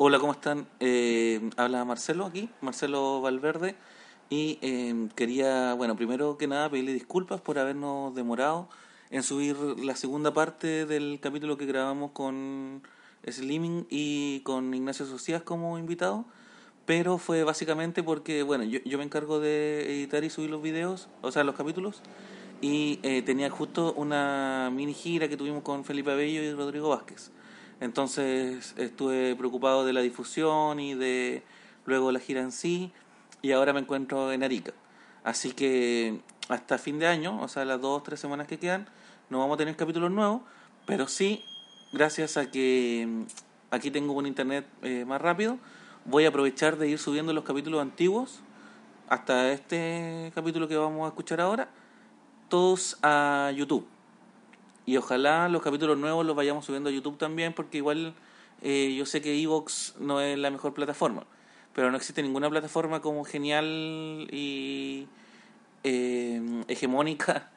[0.00, 0.68] Hola, ¿cómo están?
[0.78, 3.74] Eh, habla Marcelo aquí, Marcelo Valverde.
[4.30, 8.68] Y eh, quería, bueno, primero que nada pedirle disculpas por habernos demorado
[9.10, 12.84] en subir la segunda parte del capítulo que grabamos con
[13.28, 16.26] Slimming y con Ignacio Socias como invitado.
[16.86, 21.08] Pero fue básicamente porque, bueno, yo, yo me encargo de editar y subir los videos,
[21.22, 22.02] o sea, los capítulos.
[22.60, 27.32] Y eh, tenía justo una mini gira que tuvimos con Felipe Abello y Rodrigo Vázquez.
[27.80, 31.42] Entonces estuve preocupado de la difusión y de
[31.86, 32.92] luego la gira en sí
[33.42, 34.72] y ahora me encuentro en Arica.
[35.24, 38.88] Así que hasta fin de año, o sea, las dos o tres semanas que quedan,
[39.30, 40.42] no vamos a tener capítulos nuevos,
[40.86, 41.44] pero sí,
[41.92, 43.22] gracias a que mm,
[43.70, 45.58] aquí tengo un internet eh, más rápido,
[46.04, 48.40] voy a aprovechar de ir subiendo los capítulos antiguos
[49.08, 51.68] hasta este capítulo que vamos a escuchar ahora,
[52.48, 53.86] todos a YouTube.
[54.88, 58.14] Y ojalá los capítulos nuevos los vayamos subiendo a YouTube también, porque igual
[58.62, 61.26] eh, yo sé que Evox no es la mejor plataforma,
[61.74, 63.66] pero no existe ninguna plataforma como genial
[64.32, 65.06] y
[65.84, 67.50] eh, hegemónica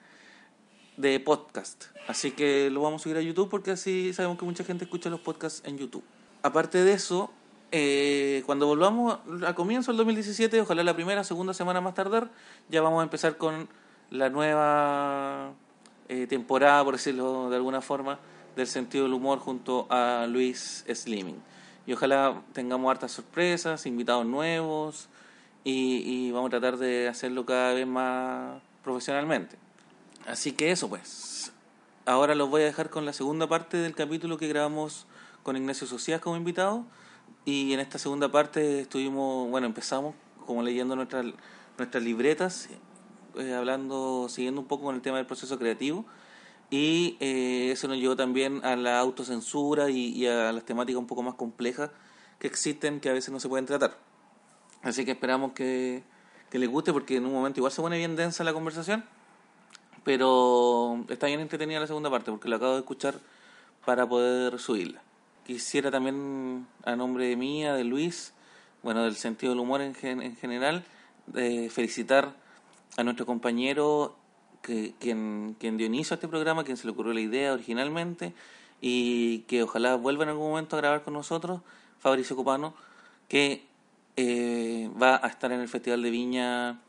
[0.97, 1.85] de podcast.
[2.05, 5.09] Así que lo vamos a subir a YouTube porque así sabemos que mucha gente escucha
[5.09, 6.03] los podcasts en YouTube.
[6.43, 7.31] Aparte de eso,
[7.71, 12.29] eh, cuando volvamos a comienzo del 2017, ojalá la primera, segunda semana más tardar,
[12.67, 13.69] ya vamos a empezar con
[14.09, 15.53] la nueva
[16.11, 18.19] eh, temporada, por decirlo de alguna forma,
[18.57, 21.41] del sentido del humor junto a Luis Slimming.
[21.87, 25.07] Y ojalá tengamos hartas sorpresas, invitados nuevos
[25.63, 29.55] y, y vamos a tratar de hacerlo cada vez más profesionalmente.
[30.27, 31.53] Así que eso pues.
[32.05, 35.07] Ahora los voy a dejar con la segunda parte del capítulo que grabamos
[35.43, 36.83] con Ignacio Socias como invitado.
[37.45, 40.13] Y en esta segunda parte estuvimos, bueno, empezamos
[40.45, 41.25] como leyendo nuestras,
[41.77, 42.67] nuestras libretas
[43.37, 46.05] eh, hablando, siguiendo un poco con el tema del proceso creativo.
[46.69, 51.07] Y eh, eso nos llevó también a la autocensura y, y, a las temáticas un
[51.07, 51.91] poco más complejas
[52.39, 53.97] que existen que a veces no se pueden tratar.
[54.81, 56.03] Así que esperamos que,
[56.49, 59.05] que les guste porque en un momento igual se pone bien densa la conversación,
[60.03, 63.15] pero está bien entretenida la segunda parte porque la acabo de escuchar
[63.85, 65.01] para poder subirla.
[65.45, 68.33] Quisiera también, a nombre mía, de Luis,
[68.83, 70.83] bueno, del sentido del humor en, en general,
[71.35, 72.33] eh, felicitar
[72.97, 74.15] a nuestro compañero
[74.61, 78.33] que, quien, quien dio inicio a este programa, quien se le ocurrió la idea originalmente
[78.79, 81.61] y que ojalá vuelva en algún momento a grabar con nosotros,
[81.99, 82.73] Fabricio Copano,
[83.27, 83.63] que
[84.17, 86.81] eh, va a estar en el Festival de Viña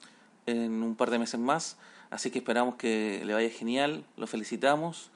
[0.46, 1.78] en un par de meses más,
[2.10, 5.10] así que esperamos que le vaya genial, lo felicitamos,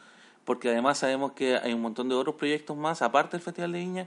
[0.45, 3.79] porque además sabemos que hay un montón de otros proyectos más, aparte del Festival de
[3.81, 4.07] Viña,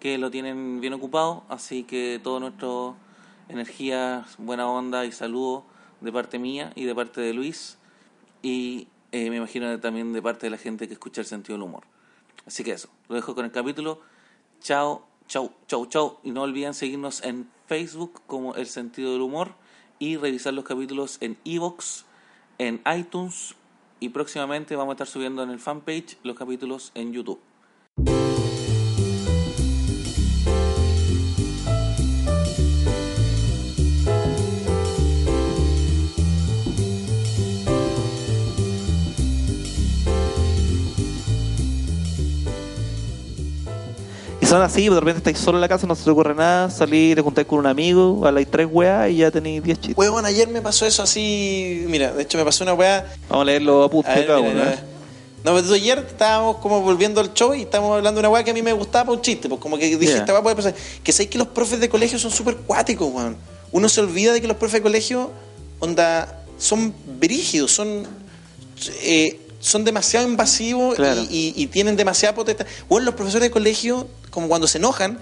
[0.00, 2.96] que lo tienen bien ocupado, así que todo nuestro
[3.48, 5.64] energía, buena onda y saludo
[6.00, 7.78] de parte mía y de parte de Luis
[8.42, 11.62] y eh, me imagino también de parte de la gente que escucha el sentido del
[11.62, 11.84] humor.
[12.46, 14.00] Así que eso, lo dejo con el capítulo.
[14.60, 16.20] Chao, chao, chao, chao.
[16.22, 19.54] Y no olviden seguirnos en Facebook como El Sentido del Humor
[19.98, 22.04] y revisar los capítulos en Evox,
[22.58, 23.54] en iTunes
[23.98, 27.40] y próximamente vamos a estar subiendo en el fanpage los capítulos en YouTube.
[44.48, 47.16] Son así, de repente estáis solo en la casa, no se te ocurre nada, salir,
[47.16, 49.98] te juntáis con un amigo, habláis tres weas y ya tenéis 10 chistes.
[49.98, 51.84] Huevón, ayer me pasó eso así.
[51.88, 53.12] Mira, de hecho me pasó una wea.
[53.28, 54.50] Vamos a leer los apuntes A cada uno.
[54.50, 54.72] mira.
[54.74, 54.78] ¿eh?
[55.44, 58.50] No, pero ayer estábamos como volviendo al show y estábamos hablando de una weá que
[58.52, 59.48] a mí me gustaba para un chiste.
[59.48, 60.18] Pues como que dije, Ya.
[60.18, 60.74] esta weá puede pasar.
[61.02, 63.36] Que sabéis que los profes de colegio son súper cuáticos, weón.
[63.72, 65.30] Uno se olvida de que los profes de colegio,
[65.80, 68.04] onda, son brígidos, son.
[69.02, 70.96] eh, son demasiado invasivos
[71.30, 72.66] y, y tienen demasiada potestad.
[72.88, 74.06] Bueno, los profesores de colegio,
[74.36, 75.18] como cuando se enojan,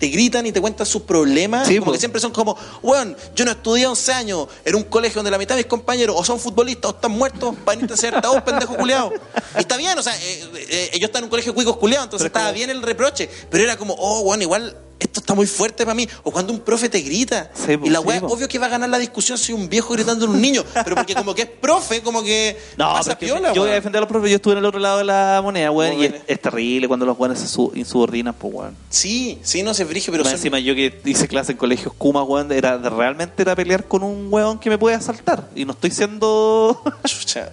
[0.00, 1.68] te gritan y te cuentan sus problemas.
[1.68, 1.92] Sí, como po.
[1.92, 5.38] que siempre son como, weón, yo no estudié 11 años en un colegio donde la
[5.38, 8.74] mitad de mis compañeros o son futbolistas o están muertos venirte a hacer vos, pendejo
[8.76, 9.12] culiado.
[9.56, 12.24] Y está bien, o sea, eh, eh, yo estaba en un colegio cuicos culiados, entonces
[12.24, 13.30] Pero estaba como- bien el reproche.
[13.50, 16.06] Pero era como, oh, weón, igual esto está muy fuerte para mí.
[16.22, 17.50] O cuando un profe te grita.
[17.54, 18.26] Sí, po, y la sí, weá, po.
[18.28, 20.62] obvio que va a ganar la discusión si un viejo gritando en un niño.
[20.84, 23.98] Pero porque como que es profe, como que No, pasa piola, yo voy a defender
[23.98, 26.14] a los profes, yo estuve en el otro lado de la moneda, weón, y es,
[26.26, 28.76] es terrible cuando los weones se su- insubordinan, pues weón.
[28.90, 31.92] Sí, sí, no se frige, pero Más son- encima yo que hice clase en colegios
[31.96, 35.48] Kuma, weón, era realmente era pelear con un weón que me puede asaltar.
[35.54, 36.82] Y no estoy siendo...
[37.06, 37.52] Chucha.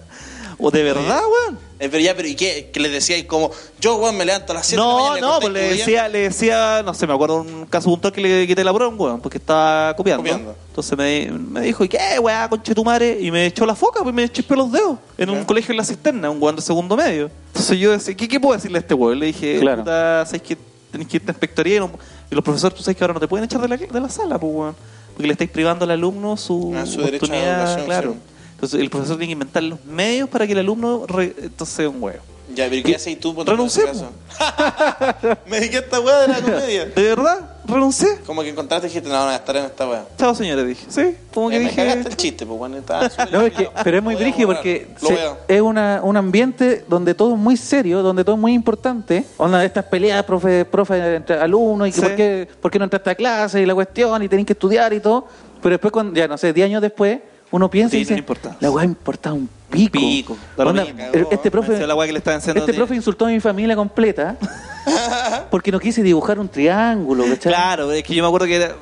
[0.58, 1.58] O de verdad, weón.
[1.80, 2.70] Eh, pero ya, pero ¿y qué?
[2.72, 3.22] ¿Qué les decías?
[3.24, 3.50] Como,
[3.80, 5.26] yo, weón, me levanto a las 7 de la No, mañana.
[5.26, 8.46] no, pues le decía, le decía, no sé, me acuerdo un caso puntual que le
[8.46, 10.22] quité la prueba a un weón, porque estaba copiando.
[10.24, 10.56] Copiando.
[10.70, 13.18] Entonces me, me dijo, ¿y qué, weá, conche tu madre?
[13.20, 14.98] Y me echó la foca, pues me chispé los dedos.
[15.16, 15.46] En un Claro.
[15.46, 17.30] colegio en la cisterna, un weón de segundo medio.
[17.48, 19.18] Entonces yo decía, ¿qué, qué puedo decirle a este weón?
[19.20, 19.82] Le dije, Claro.
[19.82, 20.56] puta, ¿sabes qué?
[20.90, 21.90] tenés que irte a inspectoría y, no-
[22.30, 24.08] y los profesores, tú sabes que ahora no te pueden echar de la, de la
[24.08, 24.76] sala, pues, weón.
[25.12, 28.12] Porque le estáis privando al alumno su, Ah, su derecho a la oportunidad, educación, claro.
[28.12, 28.18] sí.
[28.58, 31.88] Entonces el profesor tiene que inventar los medios para que el alumno re- entonces sea
[31.88, 32.18] un huevo.
[32.54, 33.34] Ya, pero ¿qué haces tú?
[33.44, 34.10] Renuncié, caso?
[35.46, 36.86] Me dediqué a esta weá de la comedia.
[36.86, 37.50] ¿De verdad?
[37.66, 38.08] ¿Renuncié?
[38.26, 40.06] Como que encontraste y dijiste, no, no voy a estar en esta weá.
[40.16, 40.86] Chao, señores, dije.
[40.88, 41.76] Sí, como que Me, dije.
[41.76, 44.88] cagaste el chiste, pues bueno, estaba súper No, es que, pero es muy brígido porque
[44.96, 49.24] se- es una, un ambiente donde todo es muy serio, donde todo es muy importante.
[49.36, 52.02] Onda de estas peleas, profe, profe entre alumnos, y que Sí.
[52.02, 54.92] por, qué, por qué no entraste a clase y la cuestión, y tenés que estudiar
[54.94, 55.28] y todo.
[55.62, 57.18] Pero después, cuando, ya no sé, 10 años después,
[57.50, 58.56] uno piensa y Sí, no dice, importa.
[58.60, 59.92] la weá importa un pico.
[59.98, 60.36] pico.
[60.56, 61.00] Onda, mismo.
[61.12, 63.28] el- este profe, decía la weá que le estaba enseñando este de- profe insultó a
[63.28, 64.36] mi familia completa
[65.50, 67.52] porque no quise dibujar un triángulo, ¿cachai?
[67.52, 68.74] Claro, es que yo me acuerdo que era,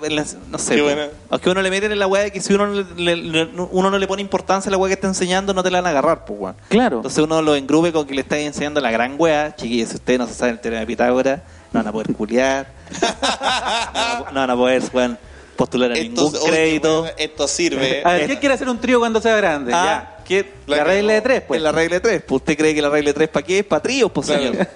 [0.51, 0.85] no sé, Qué po.
[0.85, 1.09] buena.
[1.31, 2.67] aunque uno le meten en la weá de que si uno,
[2.97, 5.71] le, le- uno no le pone importancia a la weá que está enseñando, no te
[5.71, 6.57] la van a agarrar, pues weón.
[6.69, 6.97] Claro.
[6.97, 10.19] Entonces uno lo engrube con que le está enseñando la gran weá, chiquillos, si ustedes
[10.19, 11.41] no se saben el teorema de Pitágoras,
[11.73, 12.69] no van a poder culiar,
[13.03, 15.19] no, van a- no van a poder, weón,
[15.57, 17.01] postular a ningún Esto, crédito.
[17.01, 18.03] bueno, esto sirve.
[18.05, 19.73] A ver, ¿quién quiere hacer un trío cuando sea grande?
[19.75, 20.25] Ah, ya.
[20.25, 20.56] ¿qué?
[20.67, 21.59] La, regla de tres, pues.
[21.59, 22.23] En la regla de tres.
[22.27, 23.63] Pues usted cree que la regla de tres para qué?
[23.65, 24.43] Para tríos, pues Claro.
[24.43, 24.67] señor.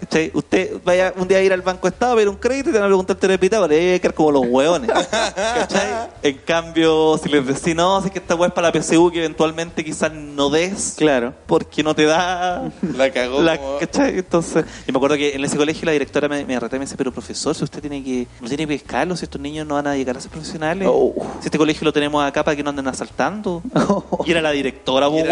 [0.00, 0.30] ¿Cachai?
[0.34, 2.78] Usted vaya un día a ir al Banco Estado a ver un crédito y te
[2.78, 4.90] van a preguntar de Pitágoras y ahí hay que quedar como los hueones.
[4.90, 6.08] ¿Cachai?
[6.22, 9.10] En cambio, si les decís, no, si es que esta weá es para la PSU
[9.10, 11.34] que eventualmente quizás no des Claro.
[11.46, 13.40] porque no te da La cagó.
[13.42, 14.18] la, como- ¿cachai?
[14.18, 16.96] Entonces, yo me acuerdo que en ese colegio la directora me, me y me dice,
[16.96, 19.86] pero profesor, si usted tiene que, no tiene que pescarlos, si estos niños no van
[19.86, 21.12] a llegar a ser profesionales, Oh.
[21.40, 23.62] si este colegio lo tenemos acá para que no anden asaltando.
[24.26, 25.23] Y era la directora, vos,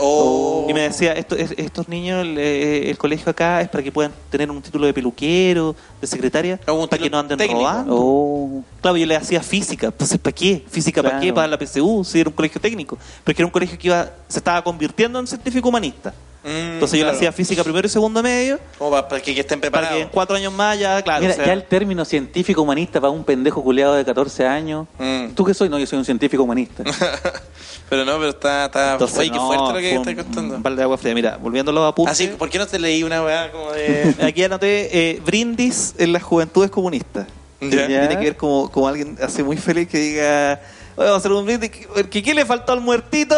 [0.00, 0.66] oh.
[0.68, 4.12] Y me decía, esto, es- estos niños, el, el colegio acá es para que puedan
[4.30, 7.60] tener un título de peluquero, de secretaria, Ah, para que no anden técnico.
[7.60, 7.96] robando.
[7.96, 8.64] Oh.
[8.80, 9.86] Claro, yo le hacía física.
[9.88, 10.64] Entonces, ¿para qué?
[10.68, 11.32] ¿Física para qué?
[11.32, 12.96] Para la PSU, si era un colegio técnico.
[13.24, 16.14] Pero que era un colegio que iba, se estaba convirtiendo en científico humanista.
[16.42, 19.40] Mm, Entonces yo le haya física primero y segundo medio, Como para, para que, que
[19.40, 19.96] estén para preparados.
[19.98, 21.20] que en cuatro años más ya, claro.
[21.20, 24.86] Mira, o sea, ya el término científico humanista para un pendejo culeado de 14 años.
[24.98, 25.30] Mm.
[25.34, 25.68] ¿Tú qué soy?
[25.68, 26.82] No, yo soy un científico humanista.
[27.90, 30.54] Pero no, pero está, está entonces, oye, qué no, fuerte lo que estás contando.
[30.54, 31.12] Un balde de agua fría.
[31.12, 32.12] Mira, volviendo a los apuntes.
[32.12, 34.14] Así, ¿por qué no te leí una weá como de.
[34.22, 37.26] Aquí anoté eh, brindis en las juventudes comunistas.
[37.60, 37.86] Ya.
[37.88, 40.60] Tiene que ver como, como alguien así muy feliz que diga,
[40.94, 41.70] "Oye, vamos a hacer un brindis.
[41.70, 43.34] ¿Que, que ¿Qué le faltó al muertito?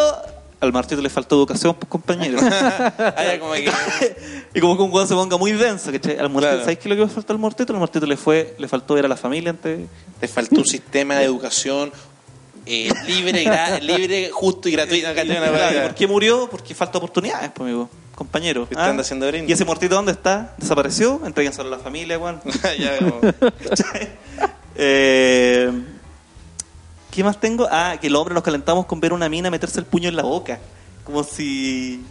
[0.62, 2.38] Al muertito le faltó educación, pues compañero.
[2.52, 3.68] Ah, ya, como que.
[4.54, 6.18] y como que un weón se ponga muy denso, ¿cachai?
[6.18, 6.60] Al Claro.
[6.60, 7.72] ¿sabes qué es lo que le faltó al muertito?
[7.72, 9.88] Al muertito le fue, le faltó ver a la familia antes.
[10.20, 11.92] Te faltó un sistema de educación
[12.64, 13.44] eh, libre,
[13.80, 15.08] libre, justo y gratuito.
[15.82, 16.48] ¿Por qué murió?
[16.48, 17.90] Porque falta oportunidades, pues, amigo.
[18.14, 18.68] Compañero.
[18.70, 19.50] Están haciendo brindis.
[19.50, 20.54] ¿Y ese muertito dónde está?
[20.58, 21.22] ¿Desapareció?
[21.26, 22.40] Entréguenselo a la familia, weón.
[22.78, 22.98] ya,
[23.68, 24.10] ¿Cachai?
[24.76, 25.72] Eh,
[27.12, 27.68] ¿Qué más tengo?
[27.70, 30.22] Ah, que los hombres nos calentamos con ver una mina meterse el puño en la
[30.24, 30.58] boca.
[31.04, 32.02] Como si.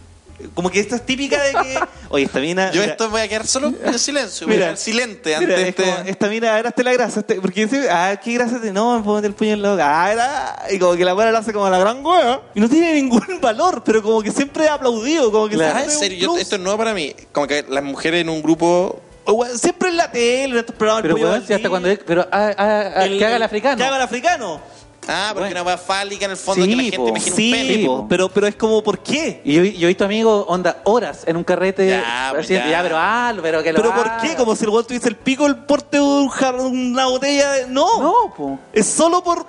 [0.54, 1.78] Como que esta es típica de que.
[2.08, 2.70] Oye, esta mina.
[2.72, 4.46] Yo mira, esto voy a quedar solo en silencio.
[4.46, 6.10] A Mira, silente mira, ante es como, este.
[6.10, 7.20] esta mina, era la grasa.
[7.20, 8.60] este- porque dice, ah, qué grasa.
[8.60, 10.04] te- No, me puedo meter el puño en la boca.
[10.04, 10.62] Ah, era.
[10.70, 12.40] Y como que la buena lo hace como la gran hueá.
[12.54, 15.30] Y no tiene ningún valor, pero como que siempre es aplaudido.
[15.32, 17.14] Como que Ah, siempre en serio, yo- esto es nuevo para mí.
[17.32, 19.00] Como que las mujeres en un grupo.
[19.24, 21.02] O, weón, Siempre en la tele, en estos programas.
[21.02, 21.88] pero weón, si hasta cuando.
[22.04, 23.76] Pero ah, ah, ah, el- que haga el africano.
[23.76, 24.60] Que haga el africano.
[25.08, 25.62] Ah, porque Bueno.
[25.62, 27.08] una weá fálica en el fondo Sí, que la gente po.
[27.08, 27.86] imagina Sí, un pene.
[27.86, 29.40] po, pero, pero es como, ¿por qué?
[29.44, 31.88] Y yo, yo he visto amigos, onda, horas en un carrete.
[31.88, 32.82] Ya, pues, haciendo- ya.
[32.82, 34.18] pero ah, pero que lo ¿Pero por haga.
[34.22, 34.36] qué?
[34.36, 36.30] Como si el weón tuviese el pico, el porte de un
[36.72, 37.50] una botella.
[37.52, 38.58] de- No, No, po.
[38.72, 39.44] es solo por,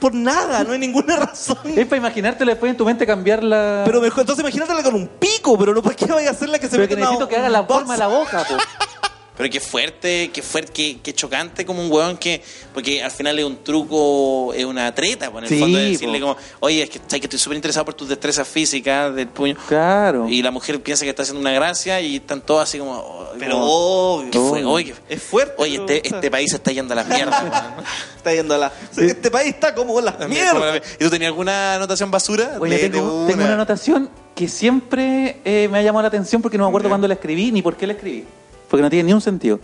[0.00, 1.58] por nada, no hay ninguna razón.
[1.76, 3.82] Es para imaginártelo después en tu mente cambiar la.
[3.84, 6.66] Pero mejor, entonces imagínatela con un pico, pero no, ¿por qué vaya a hacerla que
[6.66, 8.56] se Pero meta que una- necesito que haga la forma de la boca, po.
[9.38, 12.42] Pero qué fuerte, qué fuerte, qué, qué chocante como un weón que.
[12.74, 15.84] Porque al final es un truco, es una treta, pues, en el Sí, fondo de
[15.90, 16.26] decirle po.
[16.26, 19.56] como, oye, es que, que estoy súper interesado por tus destrezas físicas del puño.
[19.68, 20.28] Claro.
[20.28, 22.92] Y la mujer piensa que está haciendo una gracia y están todos así como.
[22.98, 24.30] oh, Pero obvio.
[24.32, 24.64] ¿qué fue?
[24.64, 25.54] Oye, Es fuerte.
[25.58, 27.84] oye este, este país se está yendo a la mierda, weón.
[28.16, 28.72] está yendo a la.
[28.96, 30.76] Este país está como la mierda.
[30.98, 32.56] ¿Y tú tenías alguna anotación basura?
[32.58, 36.64] Oye, tengo, tengo una anotación que siempre eh, me ha llamado la atención porque no
[36.64, 36.90] me acuerdo Ya.
[36.90, 38.24] cuándo la escribí ni por qué la escribí.
[38.70, 39.58] Porque no tiene ni un sentido.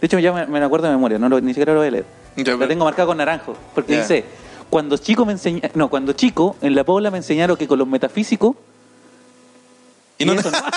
[0.00, 1.90] De hecho, ya me, me acuerdo de memoria, no lo- ni siquiera lo voy a
[1.90, 2.04] leer.
[2.36, 3.56] Ya, la tengo marcada con naranjo.
[3.74, 4.24] Porque dice,
[4.70, 7.88] cuando chico me enseña, no, cuando chico en la Pobla me enseñaron que con los
[7.88, 8.54] metafísicos
[10.18, 10.70] Y no- eso no va.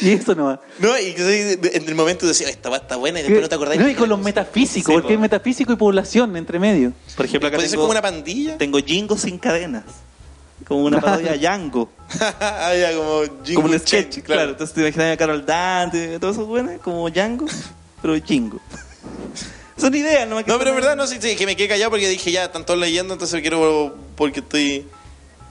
[0.00, 0.60] y eso no va.
[0.78, 3.78] No, y en el momento decías, esta va está buena y después no te acordás.
[3.78, 5.12] No, y con los metafísicos, Sí, porque po.
[5.12, 6.92] hay metafísico y población entre medio.
[7.16, 8.56] Por ejemplo, acá Puede ser tengo, como una pandilla.
[8.58, 9.84] tengo Jingo sin cadenas.
[10.64, 11.90] Como una parodia a Django.
[12.20, 14.50] ah, ya, como Jingle como un sketch, claro.
[14.50, 17.46] Entonces te imaginas a Carol Dante, todo eso bueno, como Django,
[18.02, 18.60] pero Jingo.
[19.76, 21.90] Son ideas, no me No, pero es verdad, no, sí, sí, que me quedé callado
[21.90, 24.86] porque dije, ya, están todos leyendo, entonces quiero, porque estoy...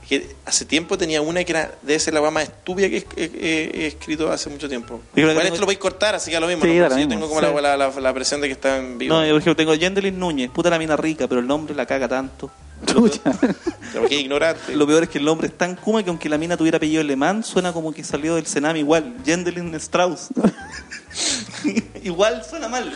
[0.07, 3.71] que hace tiempo tenía una que era de ser la más estúpida que he, he-
[3.83, 5.01] he escrito hace mucho tiempo.
[5.15, 6.63] Igual que esto tengo- lo podéis cortar, así que a lo mismo.
[6.63, 6.97] Sí, ¿no?
[6.97, 7.47] yo tengo como sí.
[7.61, 9.15] la, la, la presión de que está en vivo.
[9.15, 11.85] No, yo, por ejemplo, tengo Yendelin Núñez, puta la mina rica, pero el nombre la
[11.85, 12.51] caga tanto.
[13.93, 14.75] Pero qué ignorante.
[14.75, 16.99] Lo peor es que el nombre es tan kuma que aunque la mina tuviera apellido
[17.01, 19.15] alemán, suena como que salió del Senam igual.
[19.23, 20.27] Yendelin Strauss.
[22.03, 22.93] igual suena mal.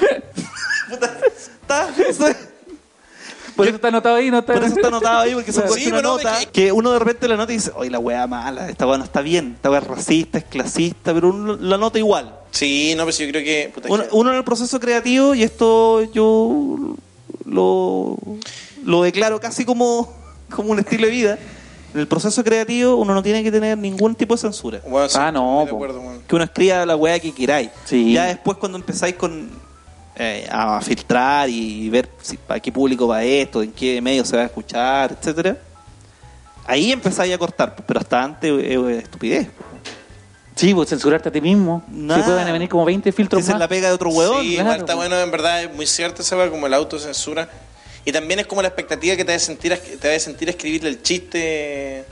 [0.89, 1.89] Puta, está,
[3.59, 4.53] Por eso está anotado ahí, no está.
[4.53, 6.99] por eso está anotado ahí, porque son Sí, uno bueno, nota, que- que uno de
[6.99, 9.69] repente la nota y dice, oye, la weá mala, esta weá no está bien, esta
[9.69, 12.35] weá es racista, es clasista, pero uno la nota igual.
[12.51, 13.71] Sí, no, pero sí, yo creo que.
[13.73, 16.95] puta, Uno, que- uno en el proceso creativo, y esto yo
[17.45, 18.17] lo,
[18.85, 20.11] lo declaro casi como,
[20.49, 21.39] como un estilo de vida,
[21.93, 24.79] en el proceso creativo uno no tiene que tener ningún tipo de censura.
[24.87, 26.01] Bueno, sí, Ah, no, de acuerdo.
[26.27, 27.71] Que uno escriba la weá que queráis.
[27.85, 28.13] Sí.
[28.13, 29.49] Ya después cuando empezáis con
[30.19, 34.35] eh, a filtrar y ver si, para qué público va esto, en qué medio se
[34.35, 35.57] va a escuchar, etcétera
[36.69, 39.47] ahí empezáis a cortar, pero hasta antes es es estupidez.
[40.55, 41.83] Sí, pues censurarte a ti mismo.
[41.87, 42.17] Nah.
[42.17, 44.43] Se pueden venir como 20 filtros Esa es la pega de otro huevón.
[44.43, 47.49] Sí, claro, está bueno, en verdad, es muy cierto esa como la autocensura.
[48.05, 51.01] Y también es como la expectativa que te debe sentir, te debe sentir escribir el
[51.01, 52.05] chiste.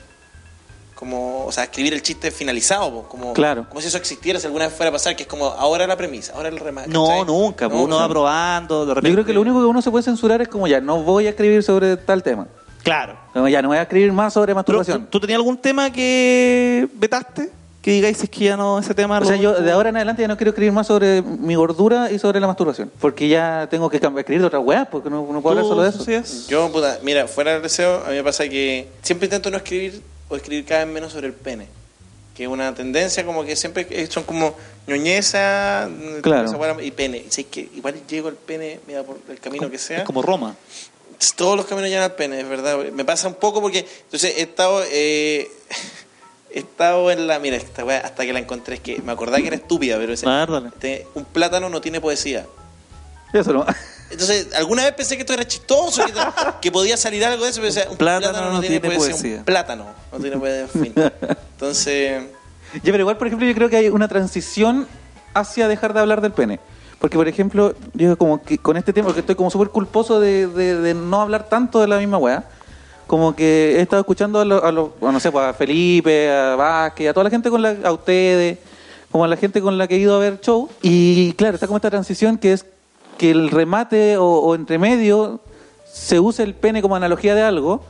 [0.98, 3.68] Como, o sea, escribir el chiste finalizado, po, como, Claro.
[3.70, 5.96] como si eso existiera, si alguna vez fuera a pasar, que es como ahora la
[5.96, 6.90] premisa, ahora el remate.
[6.90, 8.02] No, nunca, No, uno no.
[8.02, 9.10] va probando, de repente.
[9.10, 11.28] Yo creo que lo único que uno se puede censurar es como ya, no voy
[11.28, 12.48] a escribir sobre tal tema.
[12.84, 13.16] Claro.
[13.32, 15.04] Como ya, no voy a escribir más sobre masturbación.
[15.06, 17.52] ¿tú, tú tenías algún tema que vetaste?
[17.82, 20.22] Que digáis es que ya no, ese tema O sea, yo de ahora en adelante
[20.22, 22.92] ya no quiero escribir más sobre mi gordura y sobre la masturbación.
[23.00, 25.70] Porque ya tengo que cambiar- escribir de otras weas, porque no, no puedo hablar ¿Tú,
[25.70, 26.00] solo de eso.
[26.00, 26.48] Socias?
[26.48, 30.02] Yo, puta, mira, fuera del deseo, a mí me pasa que siempre intento no escribir
[30.30, 31.68] o escribir cada vez menos sobre el pene.
[32.36, 34.56] Que es una tendencia como que siempre eh, son como
[34.86, 35.90] ñoñeza
[36.22, 36.46] Claro.
[36.48, 37.26] esa weá, y pene.
[37.36, 40.00] Y que igual llego al pene, mira, por el camino que sea.
[40.00, 40.56] Es como Roma.
[41.36, 42.78] Todos los caminos llegan al pene, es verdad.
[42.94, 45.50] Me pasa un poco porque, entonces, he estado, eh,
[46.52, 49.40] he estado en la, mira, esta weá, hasta que la encontré, es que me acordaba
[49.42, 50.28] que era estúpida, pero ese-
[50.68, 52.46] este, un plátano no tiene poesía.
[53.34, 53.66] Eso no.
[54.10, 56.14] Entonces, alguna vez pensé que esto era chistoso, que,
[56.62, 59.38] que podía salir algo de eso, pero un Plátano no tiene poesía.
[59.40, 60.94] Un plátano no tiene poesía, en fin.
[61.54, 62.24] Entonces,
[62.76, 64.88] Ya, pero igual, por ejemplo, yo creo que hay una transición
[65.34, 66.60] hacia dejar de hablar del pene.
[67.00, 70.48] Porque, por ejemplo, yo como que con este tema, que estoy como súper culposo de,
[70.48, 72.46] de- de no hablar tanto de la misma weá,
[73.06, 77.10] como que he estado escuchando a los, a no sé, pues, a Felipe, a Vázquez,
[77.10, 78.58] a toda la gente con la, a ustedes,
[79.12, 80.70] como a la gente con la que he ido a ver show.
[80.82, 82.66] Y claro, está como esta transición que es
[83.18, 85.42] que el remate o, o entre medio
[85.92, 87.84] se use el pene como analogía de algo,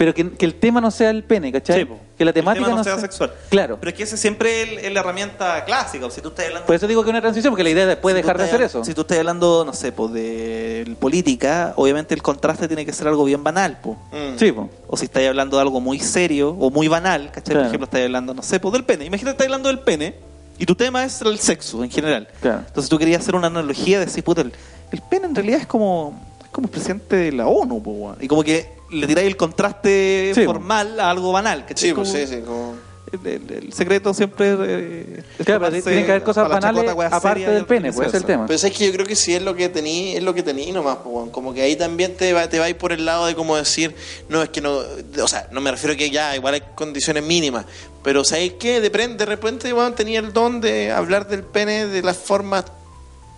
[0.00, 1.80] pero que, que el tema no sea el pene, ¿cachai?
[1.80, 1.98] Sí, po.
[2.16, 3.34] que la El temática tema no, no sea sexual.
[3.50, 3.76] Claro.
[3.78, 6.08] Pero es que ese siempre es, la herramienta clásica.
[6.08, 7.88] Si tú estás hablando Por eso digo que es una transición, porque la idea es
[7.90, 8.82] después Si dejar de hacer eso.
[8.82, 13.24] Si tú estás hablando, no sé, de política, obviamente el contraste tiene que ser algo
[13.24, 13.98] bien banal, pues.
[14.12, 14.70] mm, Sí, po.
[14.88, 17.52] O si estás hablando de algo muy serio o muy banal, ¿cachai?
[17.52, 17.60] Claro.
[17.60, 19.04] Por ejemplo, estás hablando, no sé, pues del pene.
[19.04, 20.29] Imagínate que estás hablando del pene
[20.60, 22.28] y tu tema es el sexo en general.
[22.40, 22.62] Claro.
[22.68, 24.52] Entonces tú querías hacer una analogía de decir, puta, el,
[24.92, 28.16] el pene en realidad es como, es como el presidente de la ONU, po, weón.
[28.20, 30.52] Y como que le tiráis el contraste Sí, po.
[30.52, 31.88] formal a algo banal, ¿cachai?
[31.88, 32.74] sí, pues sí, sí, como...
[33.12, 37.16] El, el- el secreto siempre eh, es Claro, pero tienen que haber cosas banales chacota,
[37.16, 38.46] aparte del pene, pues ese es el tema.
[38.46, 40.70] Pero es que yo creo que si es lo que tení, es lo que tení
[40.70, 41.30] nomás, po, weón.
[41.30, 43.56] como que ahí también te va, te va a ir por el lado de como
[43.56, 43.96] decir,
[44.28, 44.74] no, es que no,
[45.22, 47.64] o sea, no me refiero a que ya, igual hay condiciones mínimas,
[48.02, 48.80] pero ¿sabéis qué?
[48.80, 52.64] De, de repente, weón, tenía el don de hablar del pene de las formas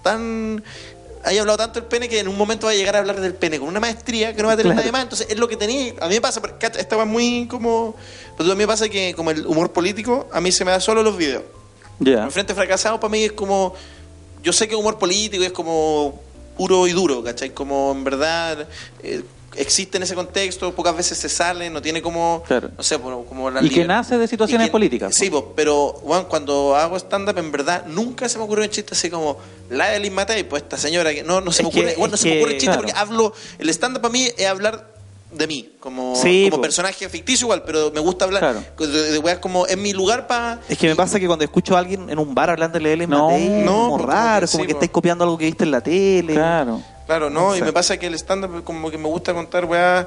[0.03, 0.63] tan...
[1.25, 3.35] Hay hablado tanto del pene que en un momento va a llegar a hablar del
[3.35, 4.81] pene con una maestría que no va a tener Claro.
[4.81, 5.03] nadie más.
[5.05, 5.95] Entonces, es lo que tenía.
[6.01, 7.95] A mí me pasa, pero, cacha, esta va muy como.
[8.37, 10.81] Pero a mí me pasa que, como el humor político, a mí se me da
[10.81, 11.45] solo los videos.
[12.01, 12.29] Ya.
[12.29, 13.73] Frente Fracasado para mí es como.
[14.43, 16.21] Yo sé que humor político es como
[16.57, 17.51] puro y duro, ¿cachai?
[17.51, 18.67] Como en verdad
[19.05, 19.23] eh,
[19.57, 22.43] existe en ese contexto, pocas veces se sale, no tiene como.
[22.47, 22.71] Claro.
[22.77, 25.95] No sé, como, como la Y que nace de situaciones que- políticas, Sí, po, pero
[26.05, 29.37] bueno, cuando hago stand-up, en verdad nunca se me ocurre un chiste así como
[29.71, 31.95] la de Liz Matei, pues esta señora que no, no se me Es que- ocurre.
[31.97, 32.83] bueno, no se me ocurre el chiste claro.
[32.83, 33.33] porque hablo.
[33.59, 34.91] El stand-up para mí es hablar
[35.33, 36.63] de mí, como, Sí, como po.
[36.63, 38.63] personaje ficticio igual, pero me gusta hablar Claro.
[38.93, 40.61] de, de weas como en mi lugar para.
[40.69, 43.07] Es que me pasa que cuando escucho a alguien en un bar hablando de L.
[43.07, 45.81] No, Matei, es no, como raro, como que estáis copiando algo que viste en la
[45.81, 46.35] tele.
[46.35, 46.83] Claro.
[47.13, 50.07] Claro, no, y me pasa que el stand-up como que me gusta contar weas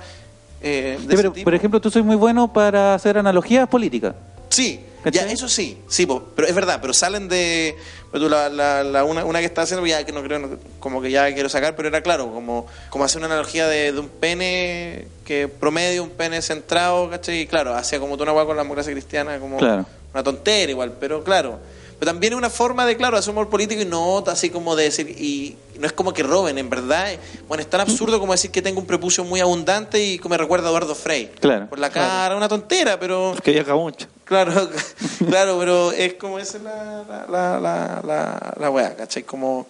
[0.59, 4.15] eh, de Sí, pero, por ejemplo, tú soy muy bueno para hacer analogías políticas.
[4.49, 5.27] Sí, ¿Cachai?
[5.27, 7.75] ya, eso sí, sí, po, pero es verdad, pero salen de...
[8.11, 10.57] pero tú, la, la, la- una, una que está haciendo, ya que no creo, no-
[10.79, 13.99] como que ya quiero sacar, pero era claro, como, como hacer una analogía de, de
[13.99, 17.41] un pene que promedio, un pene centrado, ¿cachai?
[17.41, 19.85] Y claro, hacía como tú una hueá con la democracia cristiana, como Claro.
[20.11, 21.59] una tontera igual, pero claro.
[21.59, 24.75] Pero Pero también es una forma de, claro, hacer humor político y no así como
[24.75, 27.07] de decir, y no es como que roben, en verdad.
[27.47, 30.37] Bueno, es tan absurdo como decir que tengo un prepucio muy abundante y que me
[30.37, 31.31] recuerda a Eduardo Frey.
[31.39, 31.67] Claro.
[31.67, 33.31] Por la cara, una tontera, pero...
[33.35, 34.07] Porque viaja mucho.
[34.23, 34.69] Claro,
[35.27, 39.23] claro, pero es como esa es la, la, la, la, la, weá, ¿cachai?
[39.23, 39.67] Como...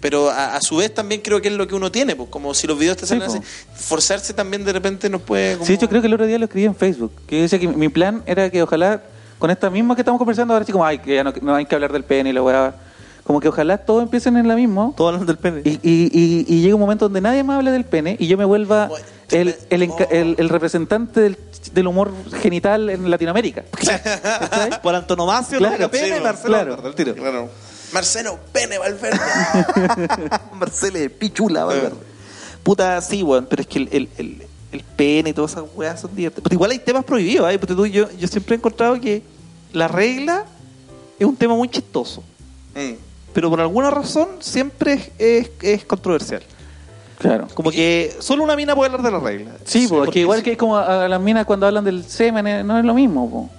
[0.00, 2.52] Pero a, a su vez también creo que es lo que uno tiene, pues como
[2.52, 3.32] si los videos te salen po.
[3.32, 3.40] así,
[3.74, 5.54] forzarse también de repente nos puede...
[5.54, 7.12] como- Sí, yo creo que el otro día lo escribí en Facebook.
[7.26, 9.02] Que decía que mi plan era que ojalá,
[9.38, 11.64] con esta misma que estamos conversando, ahora sí como, ay, que ya no, no hay
[11.64, 12.74] que hablar del pene y la weá.
[13.24, 14.92] Como que ojalá todos empiecen en la misma.
[14.96, 15.62] Todos hablan del pene.
[15.64, 18.36] Y, y, y, y llega un momento donde nadie más hable del pene y yo
[18.36, 18.90] me vuelva
[19.30, 21.38] el, el, enca- el- el representante del,
[21.72, 22.12] del humor
[22.42, 23.64] genital en Latinoamérica.
[23.70, 24.80] ¿Cachai?
[24.82, 26.70] Por antonomasia, Claro, la pene sí, Marcelo claro.
[26.76, 27.14] Valverde, al tiro.
[27.14, 27.48] Claro.
[27.92, 29.18] Marcelo Pene Valverde.
[30.54, 31.96] Marcelo Pichula, Valverde.
[32.62, 36.00] Puta, sí, weón, pero es que el, el, el, el pene y todas esas weas
[36.00, 36.42] son divertidas.
[36.44, 37.58] Pero igual hay temas prohibidos, ¿eh?
[37.58, 39.22] Porque tú, yo, yo siempre he encontrado que
[39.72, 40.44] la regla
[41.18, 42.22] es un tema muy chistoso.
[42.74, 42.94] Mm.
[43.34, 46.42] Pero por alguna razón siempre es, es, es controversial.
[47.18, 47.48] Claro.
[47.54, 49.50] Como que solo una mina puede hablar de la regla.
[49.64, 52.46] Sí, porque Porque igual que es como a, a las minas cuando hablan del semen,
[52.46, 53.30] eh, no es lo mismo.
[53.30, 53.50] po.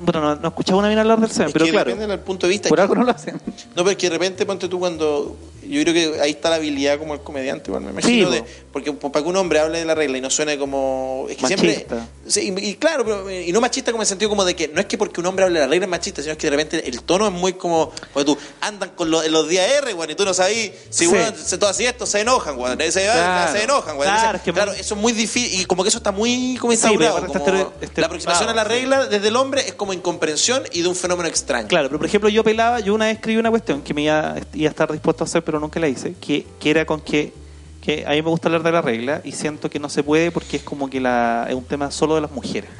[0.00, 1.90] Bueno, no, no he escuchado a una mina hablar del Es pero que claro.
[1.90, 2.68] depende del punto de vista.
[2.68, 3.34] Por algo no lo hacen.
[3.36, 5.36] No, pero es que de repente, ponte tú cuando.
[5.62, 8.28] Yo creo que ahí está la habilidad como el comediante, igual me imagino.
[8.28, 8.48] Sí, de, po.
[8.72, 11.26] porque po- para que un hombre hable de la regla y no suene como.
[11.28, 11.68] Es que siempre.
[11.74, 12.08] Machista.
[12.26, 14.66] Sí, y, y claro, pero, y no machista como en el sentido como de que
[14.68, 16.46] no es que porque un hombre hable de la regla es machista, sino es que
[16.48, 17.92] de repente el tono es muy como.
[18.12, 21.06] Porque tú andan con lo- en los días R, weón, y tú no sabes si
[21.06, 21.14] Sí.
[21.44, 22.78] se todo así esto, se enojan, weón.
[22.90, 23.52] Se, Claro.
[23.52, 24.12] se enojan, weón.
[24.12, 25.60] Claro, es que- claro, eso es muy difícil.
[25.60, 28.54] Y como que eso está muy como Sí, está como estere- este- la aproximación a
[28.54, 28.68] la sí.
[28.70, 31.68] regla desde el hombre es como incomprensión y de un fenómeno extraño.
[31.68, 34.36] Claro, pero por ejemplo yo pelaba, yo una vez escribí una cuestión que me iba,
[34.54, 37.32] iba a estar dispuesto a hacer, pero nunca la hice, que, que era con que,
[37.80, 40.30] que a mí me gusta hablar de la regla y siento que no se puede
[40.30, 42.70] porque es como que la, es un tema solo de las mujeres.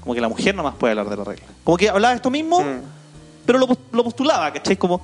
[0.00, 1.44] Como que la mujer nomás puede hablar de la regla.
[1.64, 2.80] Como que hablaba de esto mismo, Mm.
[3.46, 4.76] pero lo postulaba, ¿cachai?
[4.76, 5.00] Como,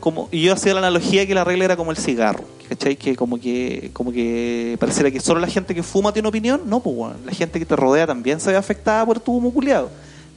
[0.00, 2.96] como, y yo hacía la analogía que la regla era como el cigarro, ¿cachai?
[2.96, 6.62] Que como que, como que pareciera que solo la gente que fuma tiene opinión.
[6.66, 9.52] No, pues bueno, la gente que te rodea también se ve afectada por tu humo
[9.52, 9.90] culiado.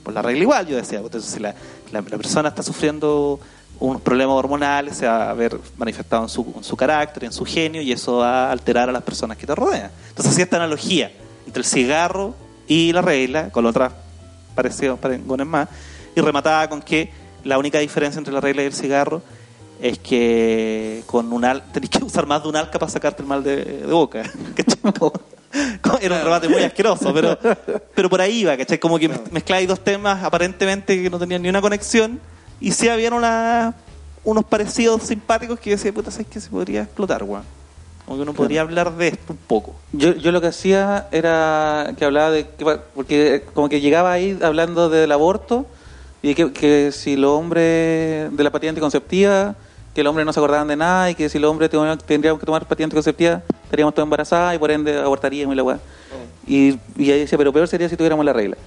[0.06, 1.00] Por la regla igual, yo decía.
[1.00, 1.56] Entonces, si la,
[2.04, 3.40] persona está sufriendo
[3.80, 7.44] unos problemas hormonales, se va a ver manifestado en su, en su carácter, en su
[7.44, 9.90] genio, y eso va a alterar a las personas que te rodean.
[10.10, 11.12] Entonces, hacía esta analogía
[11.48, 12.36] entre el cigarro
[12.68, 13.94] y la regla, con otras
[14.54, 15.70] parecidos parengones más,
[16.16, 17.12] y remataba con que
[17.44, 19.24] la única diferencia entre la regla y el cigarro
[19.82, 23.28] es que con un al tenés que usar más de un alca para sacarte el
[23.28, 24.22] mal de, de boca.
[26.02, 27.38] Era un rebate muy asqueroso, pero,
[27.96, 28.78] pero por ahí iba, ¿cachai?
[28.80, 32.20] Como que mez- mezcláis dos temas aparentemente que no tenían ni una conexión
[32.60, 33.74] y sí habían una,
[34.24, 37.44] unos parecidos simpáticos que yo decía, puta, ¿sabes que se podría explotar, weón?
[38.06, 39.76] Como que uno podría hablar de esto un poco.
[39.92, 42.46] Yo, yo lo que hacía era que hablaba de.
[42.48, 42.64] que
[42.94, 45.66] porque como que llegaba ahí hablando del aborto
[46.22, 49.56] y que, que si los hombres de la patilla anticonceptiva,
[49.96, 51.72] que los hombres no se acordaban de nada y que si los hombres
[52.06, 55.80] tendríamos que tomar patilla anticonceptiva, estaríamos todos embarazadas y por ende abortaríamos y la weá.
[56.46, 58.58] Y, y ahí decía, pero peor sería si tuviéramos la regla.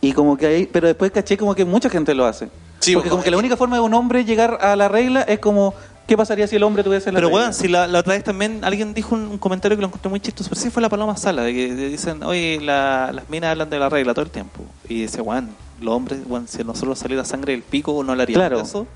[0.00, 2.48] Y como que ahí, pero después caché como que mucha gente lo hace.
[2.80, 5.38] Sí, porque como que la única forma de un hombre llegar a la regla es
[5.38, 5.74] como,
[6.08, 7.40] ¿qué pasaría si el hombre tuviese la Pero regla?
[7.42, 10.08] weón, si la, la otra vez también alguien dijo un, un comentario que lo encontré
[10.10, 13.30] muy chistoso, pero sí fue la Paloma Sala, de que de- dicen, oye, la- las
[13.30, 14.64] minas hablan de la regla todo el tiempo.
[14.88, 18.56] Y dice, weón, los hombres, weón, si nosotros saliera sangre del pico, no hablaríamos Claro.
[18.64, 18.86] de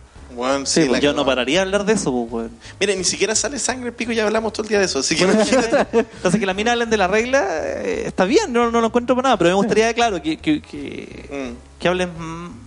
[0.64, 2.50] Sí, sí, Yo no pararía de hablar de eso, pues.
[2.80, 4.98] Mira, ni siquiera sale sangre el pico, ya hablamos todo el día de eso.
[4.98, 5.86] Así que imagínate.
[6.16, 9.14] Entonces, que las minas hablen de la regla, eh, está bien, no, no lo encuentro
[9.14, 12.10] por nada, pero me gustaría, claro, que, que, que, Mm, que hablen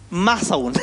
[0.10, 0.74] más aún.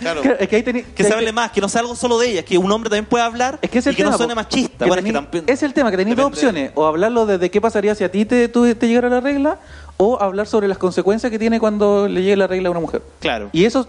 [0.00, 0.22] claro.
[0.38, 2.56] Es que ahí que se hable más, que no sea algo solo de ellas, que
[2.58, 4.84] un hombre también pueda hablar Es que es y el que tema, no suene machista.
[4.84, 6.70] Que Bueno, es que tení- también- es el tema, que tenéis dos opciones.
[6.74, 9.58] O hablarlo desde qué pasaría si a ti te, tú- te llegara la regla,
[9.96, 13.02] o hablar sobre las consecuencias que tiene cuando le llegue la regla a una mujer.
[13.20, 13.50] Claro.
[13.52, 13.88] Y eso,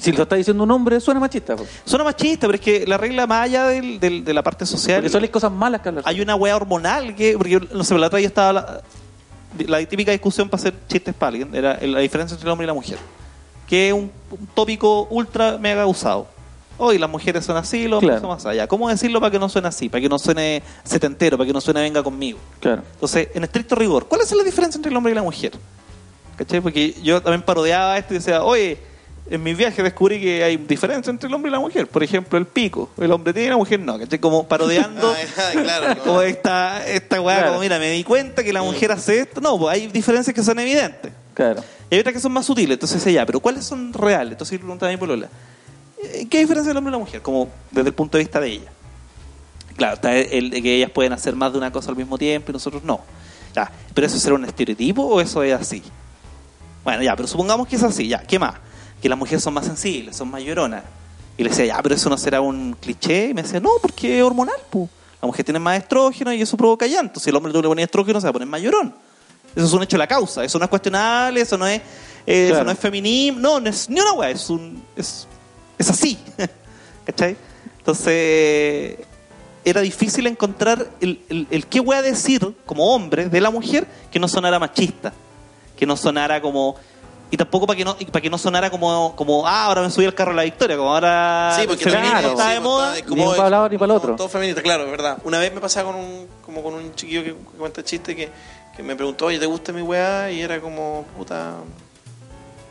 [0.00, 1.56] si lo está diciendo un hombre, suena machista.
[1.84, 4.98] Suena machista, pero es que la regla, más allá del- del- de la parte social,
[4.98, 6.04] Porque son las cosas malas que hablar.
[6.06, 8.80] hay una wea hormonal que, porque yo, no sé, la otra día estaba la,
[9.66, 12.68] la típica discusión para hacer chistes para alguien, era la diferencia entre el hombre y
[12.68, 12.98] la mujer,
[13.68, 16.26] que es un, un tópico ultra mega usado.
[16.76, 18.66] Hoy las mujeres son así, los hombres son más allá.
[18.66, 19.88] ¿Cómo decirlo para que no suene así?
[19.88, 22.36] Para que no suene setentero, para que no suene venga conmigo.
[22.58, 22.82] Claro.
[22.94, 25.52] Entonces, en estricto rigor, ¿cuál es la diferencia entre el hombre y la mujer?
[26.36, 26.60] ¿Cachai?
[26.60, 28.76] Porque yo también parodiaba esto y decía, oye,
[29.30, 31.86] en mis viajes descubrí que hay diferencia entre el hombre y la mujer.
[31.86, 32.90] Por ejemplo, el pico.
[32.98, 33.98] El hombre tiene y la mujer no.
[33.98, 34.18] ¿Cachai?
[34.18, 36.02] Como parodiando Ay, ay, claro.
[36.04, 37.48] como esta, esta weá, Claro.
[37.52, 39.40] como mira, me di cuenta que la mujer hace esto.
[39.40, 41.12] No, pues hay diferencias que son evidentes.
[41.32, 41.64] Claro.
[41.90, 42.74] Y hay otras que son más sutiles.
[42.74, 44.32] Entonces ya, pero ¿cuáles son reales?
[44.32, 45.28] Entonces yo le preguntaba a mi polola,
[46.02, 47.22] eh, ¿qué diferencia el hombre y la mujer?
[47.22, 48.70] Como desde el punto de vista de ella.
[49.76, 52.50] Claro, está el de que ellas pueden hacer más de una cosa al mismo tiempo
[52.50, 53.00] y nosotros no.
[53.56, 55.82] Ya, ¿pero eso será un estereotipo o eso es así?
[56.84, 58.54] Bueno, ya, pero supongamos que es así, ya, ¿qué más?
[59.04, 60.82] Que las mujeres son más sensibles, son más lloronas.
[61.36, 63.28] Y le decía, ya, pero eso no será un cliché.
[63.28, 64.88] Y me decía, no, porque es hormonal, pues.
[65.20, 67.20] La mujer tiene más estrógeno y eso provoca llanto.
[67.20, 68.94] Si el hombre tú le pones estrógeno, se va a poner más llorón.
[69.54, 70.42] Eso es un hecho de la causa.
[70.42, 71.82] Eso no es cuestionable, eso no es,
[72.26, 73.40] eh, eso no es feminismo.
[73.40, 75.28] No, no es ni una weá, es, un, es,
[75.76, 76.18] es así.
[77.04, 77.36] ¿Cachai?
[77.80, 79.00] Entonces,
[79.66, 83.86] era difícil encontrar el, el, el qué voy a decir como hombre de la mujer
[84.10, 85.12] que no sonara machista,
[85.76, 86.76] que no sonara como
[87.34, 89.90] y tampoco para que no y para que no sonara como como ah ahora me
[89.90, 92.60] subí al carro de la victoria como ahora Sí, porque el también feminismo está de
[92.60, 94.14] moda está Ni para un lado ni para el otro.
[94.14, 95.18] Todo feminista, claro, es verdad.
[95.24, 98.30] Una vez me pasaba con un, como con un chiquillo que, que cuenta chiste que,
[98.76, 100.30] que me preguntó, oye, ¿te gusta mi weá?
[100.30, 101.54] Y era como, puta.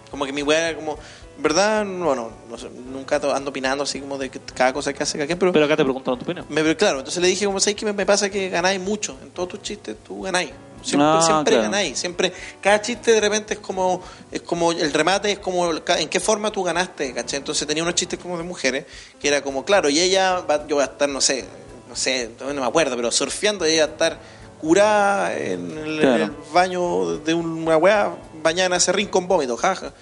[0.10, 0.98] Como que mi weá era como,
[1.40, 1.84] ¿verdad?
[1.84, 5.26] No, no, sé, nunca ando opinando así como de que cada cosa que hace cada
[5.26, 5.52] quien, pero.
[5.52, 7.86] pero acá te preguntaron tu opinión me, pero claro, entonces le dije, como sabes que
[7.86, 9.18] me, me pasa que ganáis mucho.
[9.22, 10.52] En todos tus chistes tú ganáis.
[10.84, 11.64] Siempre, Ah, siempre claro.
[11.72, 11.98] ganáis.
[11.98, 16.20] Siempre, cada chiste de repente es como, es como, el remate es como en qué
[16.20, 17.38] forma tú ganaste, ¿cachai?
[17.40, 18.86] Entonces tenía unos chistes como de mujeres,
[19.20, 21.46] que era como, claro, y ella, va, yo voy a estar, no sé,
[21.88, 24.20] no sé, no me acuerdo, pero surfeando, y ella va a estar
[24.62, 26.24] curada en el, en Claro.
[26.26, 29.94] el baño de una weá, bañada en acerrín con vómito, jaja.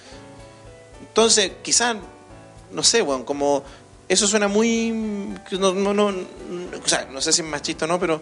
[1.07, 1.95] Entonces, quizás,
[2.71, 3.63] no sé, weón, como
[4.07, 4.89] eso suena muy.
[5.51, 6.25] No, no, no, no-
[6.83, 8.21] o sea, no sé si es machista o no, pero.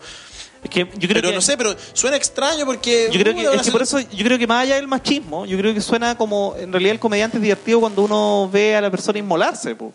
[0.63, 3.09] Es que yo creo Pero que no sé, pero suena extraño porque.
[3.11, 5.45] yo creo que, uh, es que por eso yo creo que más allá del machismo
[5.45, 8.81] yo creo que suena como en realidad el comediante es divertido cuando uno ve a
[8.81, 9.93] la persona inmolarse po.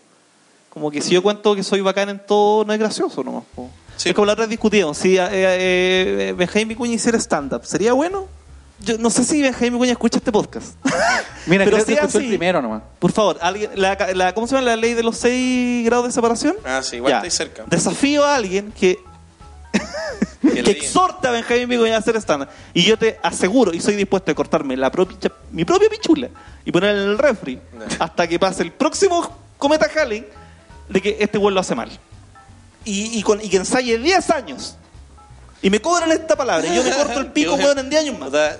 [0.69, 3.69] como que si yo cuento que soy bacán en todo no es gracioso nomás po.
[3.97, 4.09] Sí.
[4.09, 7.93] es como la otra vez discutimos si eh, eh, Benjamín Vicuña hiciera stand up sería
[7.93, 8.27] bueno
[8.81, 10.73] yo no sé si Benjamín Vicuña escucha este podcast
[11.45, 12.81] Mira, Pero creo que escuchó así- el primero nomás.
[12.99, 16.11] Por favor, alguien, la, la- ¿cómo se llama la ley de los seis grados de
[16.11, 16.55] separación?
[16.65, 17.17] Ah, sí, igual Ya.
[17.17, 17.63] estáis cerca.
[17.67, 18.97] Desafío a alguien que,
[20.53, 24.31] Que exhorta a Benjamín Vicuña a hacer stand Y yo te aseguro, y soy dispuesto
[24.31, 26.29] a cortarme la propia, mi propia pichula
[26.63, 27.97] y ponerla en el refri Ya.
[28.05, 30.25] hasta que pase el próximo cometa Halley
[30.89, 31.89] de que este güey lo hace mal.
[32.83, 34.77] Y, y, con, y que ensaye 10 años.
[35.61, 36.67] Y me cobran esta palabra.
[36.67, 38.29] Y yo me corto el pico, weón, en 10 años más.
[38.29, 38.57] Puta,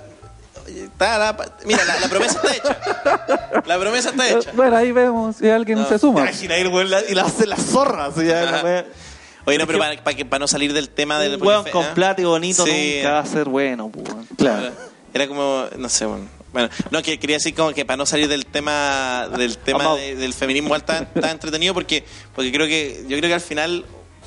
[0.66, 3.62] oye, está la- mira, la, la promesa está hecha.
[3.66, 4.52] La promesa está hecha.
[4.54, 5.88] Bueno, ahí vemos si alguien No.
[5.88, 6.22] se suma.
[6.22, 8.06] Imagina ir, la- y la hace la zorra.
[8.08, 8.86] así ya.
[9.46, 11.36] Oye, no, pero para, para, que- para no salir del tema del.
[11.36, 11.94] Un weón con ¿ah?
[11.94, 12.96] plata y bonito Sí.
[12.98, 14.28] nunca va a ser bueno, weón.
[14.38, 14.72] Claro.
[15.14, 16.28] Era como, no sé, bueno.
[16.52, 20.16] Bueno, no, que quería decir como que para no salir del tema del tema de-
[20.16, 23.84] del feminismo igual está, está entretenido porque porque creo que yo creo que al final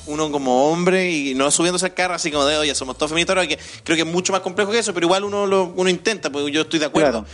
[0.06, 3.34] uno como hombre y no subiéndose al carro así como de oye somos todos feministas
[3.36, 5.88] ahora que creo que es mucho más complejo que eso pero igual uno lo, uno
[5.88, 7.24] intenta porque yo estoy de acuerdo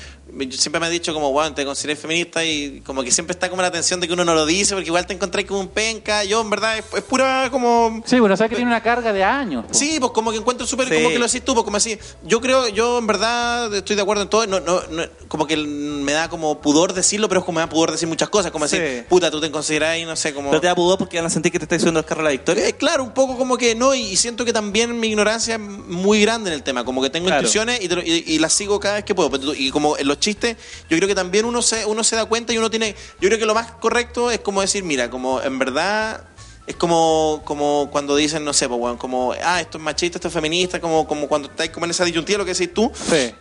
[0.50, 3.62] siempre me ha dicho como bueno te consideras feminista y como que siempre está como
[3.62, 6.24] la tensión de que uno no lo dice porque igual te encontrás como un penca
[6.24, 9.22] yo en verdad es, es pura como Sí, bueno, sea que tiene una carga de
[9.24, 9.64] años.
[9.66, 9.74] po.
[9.74, 10.94] Sí, pues como que encuentro súper, Sí.
[10.96, 11.98] como que lo decís tú, pues como así.
[12.24, 14.46] Yo creo, yo en verdad estoy de acuerdo en todo.
[14.46, 17.68] No, no, no, como que me da como pudor decirlo, pero es como me da
[17.68, 18.50] pudor decir muchas cosas.
[18.52, 18.78] Como Sí.
[18.78, 20.50] decir, puta, tú te considerás y no sé, como.
[20.50, 22.24] Pero te da pudor porque van a sentir que te estás subiendo al carro de
[22.24, 22.66] la victoria.
[22.68, 25.60] Eh, claro, un poco como que no, y, y siento que también mi ignorancia es
[25.60, 27.40] muy grande en el tema, como que tengo Claro.
[27.42, 29.30] intuiciones y, te lo- y- y las sigo cada vez que puedo.
[29.54, 30.56] Y como en los chistes,
[30.88, 33.38] yo creo que también uno se, uno se da cuenta y uno tiene, yo creo
[33.38, 36.24] que lo más correcto es como decir, mira, como en verdad
[36.66, 40.34] es como, como cuando dicen, no sé, pues, como, ah, esto es machista, esto es
[40.34, 42.90] feminista, como, como cuando estáis como en esa disyuntiva, lo que decís tú.
[42.94, 43.34] Sí.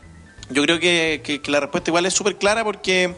[0.49, 3.15] Yo creo que, que- que la respuesta igual es súper clara porque,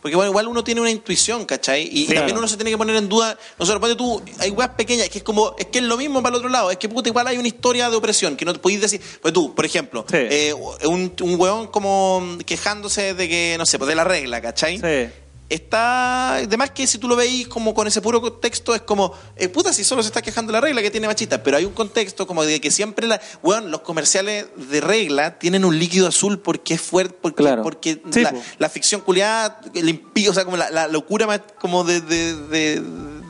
[0.00, 1.82] porque bueno, igual uno tiene una intuición, ¿cachai?
[1.90, 2.38] Y, también claro.
[2.38, 3.36] uno se tiene que poner en duda.
[3.58, 6.22] No sé, ponte tú, hay weas pequeñas, que es como, es que es lo mismo
[6.22, 6.70] para el otro lado.
[6.70, 9.00] Es que puta, igual hay una historia de opresión que no te podéis decir.
[9.20, 10.16] Pues tú, por ejemplo, Sí.
[10.18, 14.78] eh, un, un weón como quejándose de que, no sé, pues de la regla, ¿cachai?
[14.78, 15.12] Sí.
[15.48, 16.34] Está.
[16.34, 19.72] Además que si tú lo veis como con ese puro contexto, es como, eh, puta,
[19.72, 21.42] si solo se está quejando de la regla que tiene machista.
[21.42, 23.20] Pero hay un contexto como de que siempre la.
[23.42, 27.62] Weón, los comerciales de regla tienen un líquido azul porque es fuerte, porque, Claro.
[27.62, 28.42] porque Sí, la, po.
[28.58, 32.34] la ficción culiada, el impío, o sea, como la, la locura más como de, de-
[32.36, 32.82] de-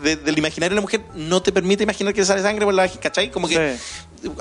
[0.02, 2.74] de- del imaginario de la mujer no te permite imaginar que le sale sangre por
[2.74, 3.30] la ¿cachai?
[3.30, 3.76] Como que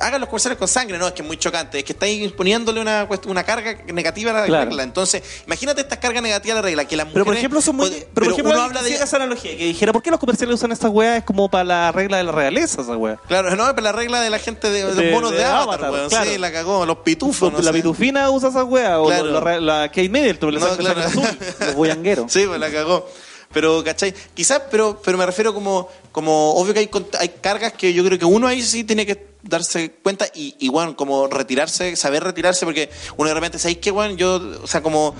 [0.02, 2.80] hagan los comerciales con sangre, no, es que es muy chocante, es que estáis imponiéndole
[2.82, 4.66] una, una carga negativa a la Claro.
[4.66, 4.82] regla.
[4.84, 7.76] Entonces, imagínate estas cargas negativas a la regla, que las Pero por mujeres- ejemplo, son
[7.76, 7.90] muy.
[7.92, 8.96] Pero, por ejemplo, uno habla de.
[8.96, 11.20] esa analogía, que dijera, ¿por qué los comerciales usan estas weas?
[11.20, 13.18] Es como para la regla de la realeza, esa wea.
[13.28, 15.62] Claro, no, pero la regla de la gente de, de los monos de, de Avatar,
[15.86, 16.30] Avatar, weón, claro.
[16.32, 17.74] sí, la cagó, los pitufos, no la sé.
[17.78, 19.26] pitufina usa esa wea, o Claro.
[19.42, 21.24] la, la, la Kate Middleton, le No, sangre azul.
[21.60, 22.32] Los boyangueros.
[22.32, 23.08] Sí, pues la cagó.
[23.54, 24.14] Pero, ¿cachai?
[24.34, 28.20] Quizás, pero, pero me refiero como, como obvio que hay, hay cargas que yo creo
[28.20, 32.66] que uno ahí sí tiene que darse cuenta y, y bueno, como retirarse, saber retirarse,
[32.66, 34.16] porque uno de repente, ¿sabéis qué, bueno?
[34.16, 35.16] Yo, o sea, como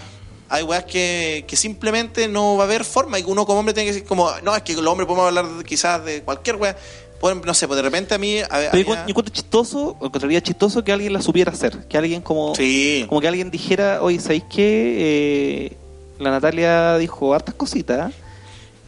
[0.50, 3.90] hay weas que, que simplemente no va a haber forma y uno como hombre tiene
[3.90, 6.78] que decir como, no, es que los hombres podemos hablar quizás de cualquier wea.
[7.20, 8.40] Pueden, no sé, pues de repente a mí...
[8.42, 11.52] a- Pero yo había- encuentro- yo encuentro chistoso, o encontraría chistoso que alguien la supiera
[11.52, 11.88] hacer.
[11.88, 12.54] Que alguien como.
[12.54, 13.06] Sí.
[13.10, 15.72] Como que alguien dijera, oye, ¿sabéis qué?
[15.72, 15.78] Eh,
[16.20, 18.12] la Natalia dijo hartas cositas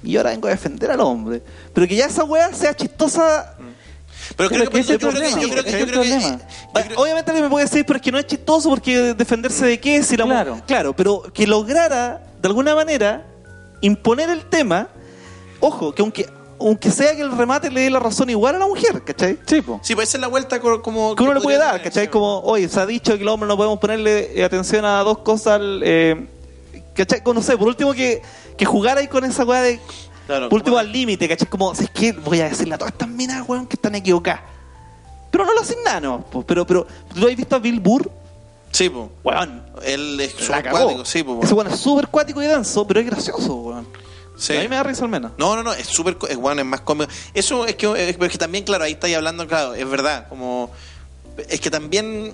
[0.03, 1.41] y ahora vengo a defender al hombre.
[1.73, 3.55] Pero que ya esa weá sea chistosa.
[4.35, 4.79] Pero creo que,
[6.95, 10.03] Obviamente alguien me puede decir, pero es que no es chistoso porque defenderse de qué
[10.03, 10.61] si la mu- Claro.
[10.67, 13.25] claro, pero que lograra de alguna manera
[13.81, 14.87] imponer el tema,
[15.59, 16.27] ojo, que aunque
[16.61, 19.37] aunque sea que el remate le dé la razón igual a la mujer, ¿cachai?
[19.45, 19.79] Sí, po.
[19.81, 21.15] Sí, pues esa es la vuelta co- como...
[21.15, 22.05] que uno le puede dar, tener, ¿cachai?
[22.07, 22.11] sí.
[22.11, 25.61] Como, oye, se ha dicho que los hombres no podemos ponerle atención a dos cosas,
[25.83, 26.27] eh,
[27.05, 27.21] ¿cachai?
[27.25, 28.21] No sé, por último que,
[28.57, 29.79] que jugar ahí con esa weá de...
[30.27, 31.47] Claro, por último al límite, ¿cachai?
[31.47, 34.41] Como, es que voy a decirle a todas estas minas, weón, que están equivocadas.
[35.31, 36.25] Pero no lo hacen nada, no.
[36.45, 38.11] Pero, pero, ¿tú has visto a Bill Burr?
[38.71, 39.07] Sí, pues.
[39.23, 41.39] Weón, Él es súper cuático, sí, pues.
[41.43, 43.87] Ese weón es súper cuático y denso, pero es gracioso, weón.
[44.37, 44.55] Sí.
[44.55, 45.31] A mí me da risa al menos.
[45.37, 47.11] No, no, no, es súper, es bueno, es más cómico.
[47.33, 50.71] Eso es que, es que también, claro, ahí estáis hablando, claro, es verdad, como,
[51.49, 52.33] es que también,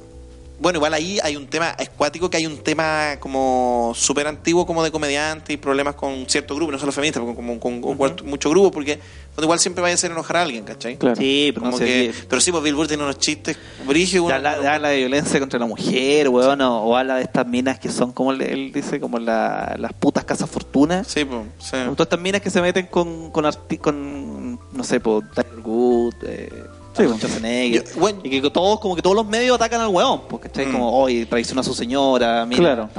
[0.60, 4.66] bueno, igual ahí hay un tema, es cuático que hay un tema como súper antiguo
[4.66, 7.98] como de comediante y problemas con cierto grupo, no solo feministas, como, como con, con
[7.98, 9.00] cuart- mucho grupo, porque
[9.36, 10.98] donde igual siempre vaya a hacer enojar a alguien, ¿cachai?
[10.98, 11.18] Claro.
[11.18, 14.32] Sí, pero Como no que, pero sí, pues Bill Burr tiene unos chistes brígidos.
[14.32, 18.12] Habla, de violencia contra la mujer, weón, o, o habla de estas minas que son,
[18.14, 21.04] como él dice, como la- las putas casas fortuna.
[21.04, 21.72] Sí, pues, sí.
[21.72, 23.46] Todas estas minas que se meten con, con,
[23.82, 26.64] con no sé, por Tiger Good, eh,
[26.96, 27.28] Sí, Arnold bueno.
[27.28, 28.20] Schwarzenegger, Yo- bueno.
[28.24, 30.72] y que todos, como que todos los medios atacan al weón, porque está Mm.
[30.72, 32.90] como, hoy traiciona a su señora, mira, Claro.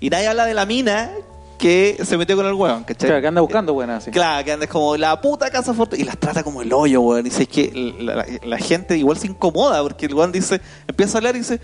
[0.00, 1.10] y nadie habla de la mina
[1.58, 3.08] que se metió con el weón, ¿cachai?
[3.08, 4.10] Claro, que anda buscando buenas así.
[4.10, 7.20] Claro, que andes como la puta casa fortuna y las trata como el hoyo, weón.
[7.20, 10.60] Y dice, es que la, la- la gente igual se incomoda porque el weón dice,
[10.86, 11.60] empieza a hablar y dice,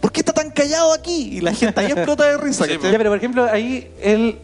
[0.00, 1.36] ¿por qué está tan callado aquí?
[1.36, 2.72] Y la gente ahí explota de risa, Sí.
[2.82, 4.38] Ya, pero por ejemplo, ahí él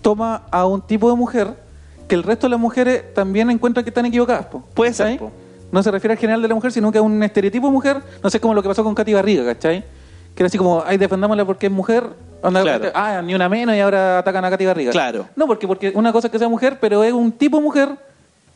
[0.00, 1.54] toma a un tipo de mujer
[2.08, 4.46] que el resto de las mujeres también encuentran que están equivocadas.
[4.46, 4.62] po.
[4.74, 5.30] Puede ser, po.
[5.72, 8.00] No se refiere al general de la mujer, sino que a un estereotipo de mujer.
[8.22, 9.80] No sé, como lo que pasó con Katy Barriga, ¿cachai?
[10.34, 12.04] Que era así como, ay, defendámosla porque es mujer.
[12.42, 12.90] Onda, Claro.
[12.94, 14.92] Ah, ni una menos y ahora atacan a Katy Barriga.
[14.92, 15.28] Claro.
[15.34, 17.88] No, porque, porque una cosa es que sea mujer, pero es un tipo de mujer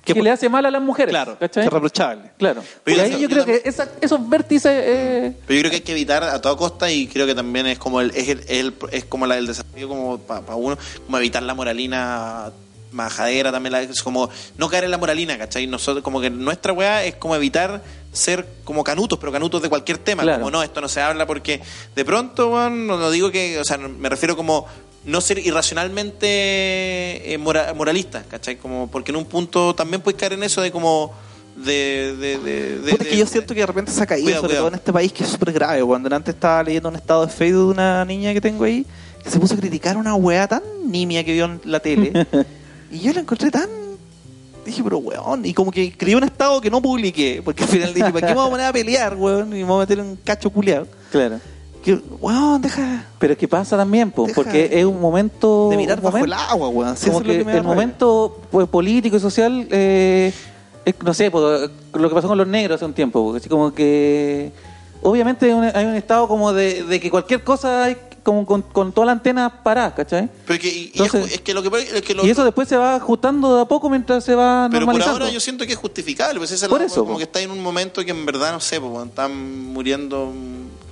[0.04, 1.10] que, le hace mal a las mujeres.
[1.10, 1.64] Claro, ¿cachai?
[1.66, 2.30] es reprochable.
[2.38, 2.62] Claro.
[2.84, 4.70] Pero y yo ahí yo yo creo también- que esa- esos vértices...
[4.72, 7.66] eh, Pero yo creo que hay que evitar a toda costa y creo que también
[7.66, 10.76] es como el, es, el, el- es como la, el desafío como para uno,
[11.06, 12.50] como evitar la moralina
[12.92, 15.66] majadera también, la- es como no caer en la moralina, ¿cachai?
[15.66, 19.98] Nosotros, como que nuestra weá es como evitar ser como canutos, pero canutos de cualquier
[19.98, 20.38] tema, Claro.
[20.38, 21.60] como no, esto no se habla porque
[21.94, 24.66] de pronto, weón, no, digo que, o sea, me refiero como
[25.04, 28.56] no ser irracionalmente eh, mora- moralista, ¿cachai?
[28.56, 31.12] Como porque en un punto también puedes caer en eso de como
[31.56, 32.16] de...
[32.18, 34.50] de, de, de- es que yo siento que de repente se ha caído, Cuidado, sobre
[34.54, 34.64] cuidado.
[34.66, 35.82] todo en este país, que es súper grave.
[35.84, 38.84] Cuando antes estaba leyendo un estado de Facebook de una niña que tengo ahí,
[39.22, 42.12] que se puso a criticar una weá tan nimia que vio en la tele.
[42.90, 43.68] y yo la encontré tan...
[44.64, 47.94] Dije, pero weón, y como que escribí un estado que no publiqué, porque al final
[47.94, 49.48] dije, ¿para qué me voy a poner a pelear, weón?
[49.52, 50.86] Y me voy a meter un cacho culiado.
[51.10, 51.40] claro.
[51.84, 55.68] Que, weón, deja Pero es que pasa también, po, porque es un momento...
[55.70, 56.96] de mirar bajo el agua, weón.
[56.96, 60.32] Sí, como que, el momento pues, político y social eh,
[60.84, 64.52] es, no sé lo que pasó con los negros hace un tiempo así como que
[65.02, 68.60] obviamente hay un, hay un estado como de, de que cualquier cosa hay como con,
[68.62, 70.28] con toda la antena parada ¿cachai?
[70.46, 72.76] Pero que, y- Entonces- es, que lo que, es que lo- y eso después se
[72.76, 75.72] va ajustando de a poco mientras se va Pero por normalizando ahora yo siento que
[75.72, 77.18] es justificable, pues esa es Por la- eso, como po.
[77.18, 80.32] que está en un momento que en verdad no sé, bueno, están muriendo,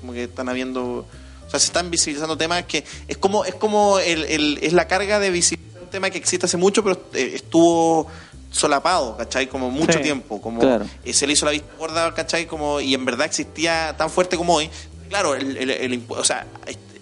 [0.01, 1.07] como que están habiendo,
[1.47, 4.87] o sea, se están visibilizando temas que es como es como el, el- es la
[4.89, 8.07] carga de visibilizar un tema que existe hace mucho, pero eh, estuvo
[8.51, 9.49] solapado, ¿cachai?
[9.49, 10.87] Como mucho Sí, tiempo, como claro.
[11.05, 12.47] eh, se le hizo la vista gorda, ¿cachai?
[12.47, 14.71] Como y en verdad existía tan fuerte como hoy.
[15.09, 16.47] Claro, el, el, el o sea,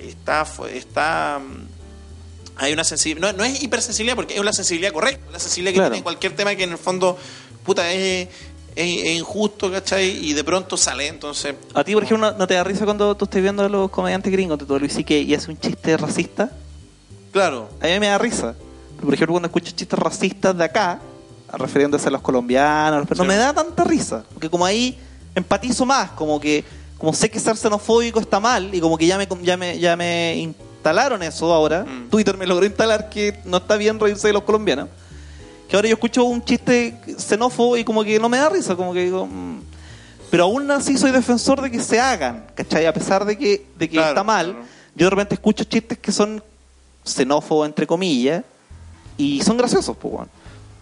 [0.08, 1.66] está está mm,
[2.56, 5.78] hay una sensibilidad, no, no es hipersensibilidad porque es una sensibilidad correcta, una sensibilidad que
[5.78, 5.90] Claro.
[5.92, 7.16] tiene cualquier tema que en el fondo,
[7.64, 8.28] puta, es,
[8.76, 10.08] es, es injusto, ¿cachai?
[10.24, 11.54] Y de pronto sale, entonces...
[11.74, 13.90] A ti, por ejemplo, ¿no, no te da risa cuando tú estás viendo a los
[13.90, 16.50] comediantes gringos, de todo Luis que y hace un chiste racista?
[17.32, 18.54] Claro, A mí me da risa.
[18.96, 21.00] Pero, por ejemplo, cuando escucho chistes racistas de acá,
[21.54, 23.22] refiriéndose a los colombianos, pero Sí.
[23.22, 24.24] no me da tanta risa.
[24.32, 24.96] Porque como ahí
[25.34, 26.64] empatizo más, como que
[27.02, 29.96] como sé que ser xenofóbico está mal y como que ya me, ya me, ya
[29.96, 32.10] me instalaron eso ahora, Mm.
[32.10, 34.88] Twitter me logró instalar que no está bien reírse de los colombianos.
[35.68, 38.92] Que ahora yo escucho un chiste xenófobo y como que no me da risa, como
[38.94, 39.26] que digo...
[39.26, 39.60] mm.
[40.30, 42.86] Pero aún así soy defensor de que se hagan, ¿cachai?
[42.86, 44.66] A pesar de que, de que Claro, está mal, claro.
[44.94, 46.40] yo de repente escucho chistes que son
[47.04, 48.44] xenófobos, entre comillas,
[49.18, 50.28] y son graciosos, pues, weón.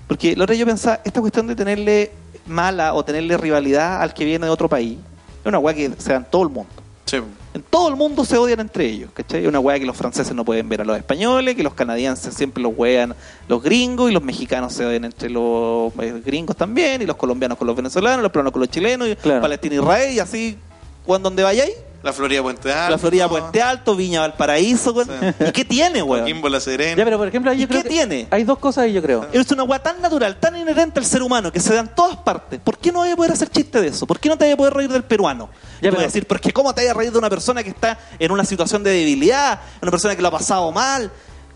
[0.07, 2.13] Porque la otra yo pensaba, esta cuestión de tenerle
[2.47, 4.99] mala o tenerle rivalidad al que viene de otro país,
[5.41, 6.71] es una weá que se da en todo el mundo.
[7.07, 7.19] sí.
[7.53, 9.43] En todo el mundo se odian entre ellos, ¿cachai?
[9.43, 12.33] Es una weá que los franceses no pueden ver a los españoles, que los canadienses
[12.33, 13.13] siempre los wean
[13.49, 17.59] los gringos y los mexicanos se odian entre los eh, gringos también, y los colombianos
[17.59, 19.41] con los venezolanos, los peruanos con los chilenos, y Claro.
[19.41, 20.59] Palestina y Israel, y así,
[21.05, 22.91] cuando donde vayáis, La Florida Puente Alto.
[22.93, 25.09] La Florida Puente Alto, Viña Valparaíso, weón.
[25.47, 26.23] ¿Y qué tiene, weón?
[26.23, 26.97] Coquimbo La Serena.
[26.97, 28.27] Ya, pero por ejemplo, ahí ¿Y yo creo qué que tiene?
[28.31, 29.27] Hay dos cosas ahí, yo creo.
[29.33, 32.17] Es una weá tan natural, tan inherente al ser humano, que se da en todas
[32.17, 32.59] partes.
[32.61, 34.07] ¿Por qué no voy a poder hacer chiste de eso?
[34.07, 35.51] ¿Por qué no te voy a poder reír del peruano?
[35.53, 37.63] Ya, Ya, voy a pero- decir, porque ¿cómo te voy a reír de una persona
[37.63, 39.61] que está en una situación de debilidad?
[39.83, 41.11] Una persona que lo ha pasado mal.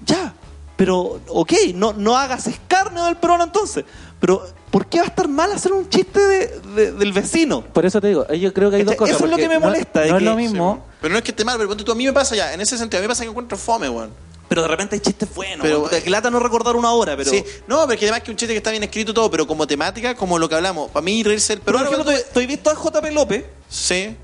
[0.05, 0.35] Ya,
[0.77, 3.85] pero, ok, no, no hagas escarnio del peruano entonces.
[4.21, 7.63] Pero, ¿por qué va a estar mal hacer un chiste de- de- del vecino?
[7.63, 9.17] Por eso te digo, yo creo que hay dos Eso cosas.
[9.17, 10.85] es lo porque que me molesta, No, es que- lo mismo.
[11.01, 12.79] Pero no es que esté mal, pero tú, a mí me pasa ya, en ese
[12.79, 14.11] sentido, a mí me pasa que encuentro fome, weón.
[14.49, 15.61] Pero de repente hay chistes buenos.
[15.67, 17.31] Pero- Pero, que lata no recordar una hora, pero...
[17.31, 19.47] Sí, no, pero es que además que un chiste que está bien escrito todo, pero
[19.47, 22.11] como temática, como lo que hablamos, para mí reírse el Pero, por peruano.
[22.11, 23.45] ejemplo, ¿tú, tú has visto a JP López?
[23.69, 24.17] Sí.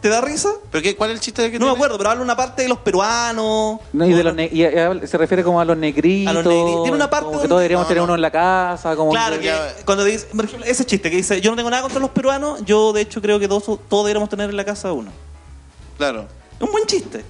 [0.00, 0.50] ¿Te da risa?
[0.70, 1.74] ¿Pero qué, cuál es el chiste que No me tiene?
[1.76, 3.80] acuerdo, pero habla una parte de los peruanos.
[3.92, 6.30] No, y de los ne- y, y se refiere como a los negritos.
[6.30, 6.82] A los negritos.
[6.84, 8.04] Tiene una parte como que donde- todos deberíamos no, tener no.
[8.04, 8.94] uno en la casa.
[8.94, 9.52] Como Claro, que-
[9.84, 12.60] cuando dice, por ejemplo, ese chiste que dice, yo no tengo nada contra los peruanos,
[12.64, 15.10] yo de hecho creo que todos, todos deberíamos tener en la casa uno.
[15.96, 16.26] Claro.
[16.56, 17.24] Es un buen chiste.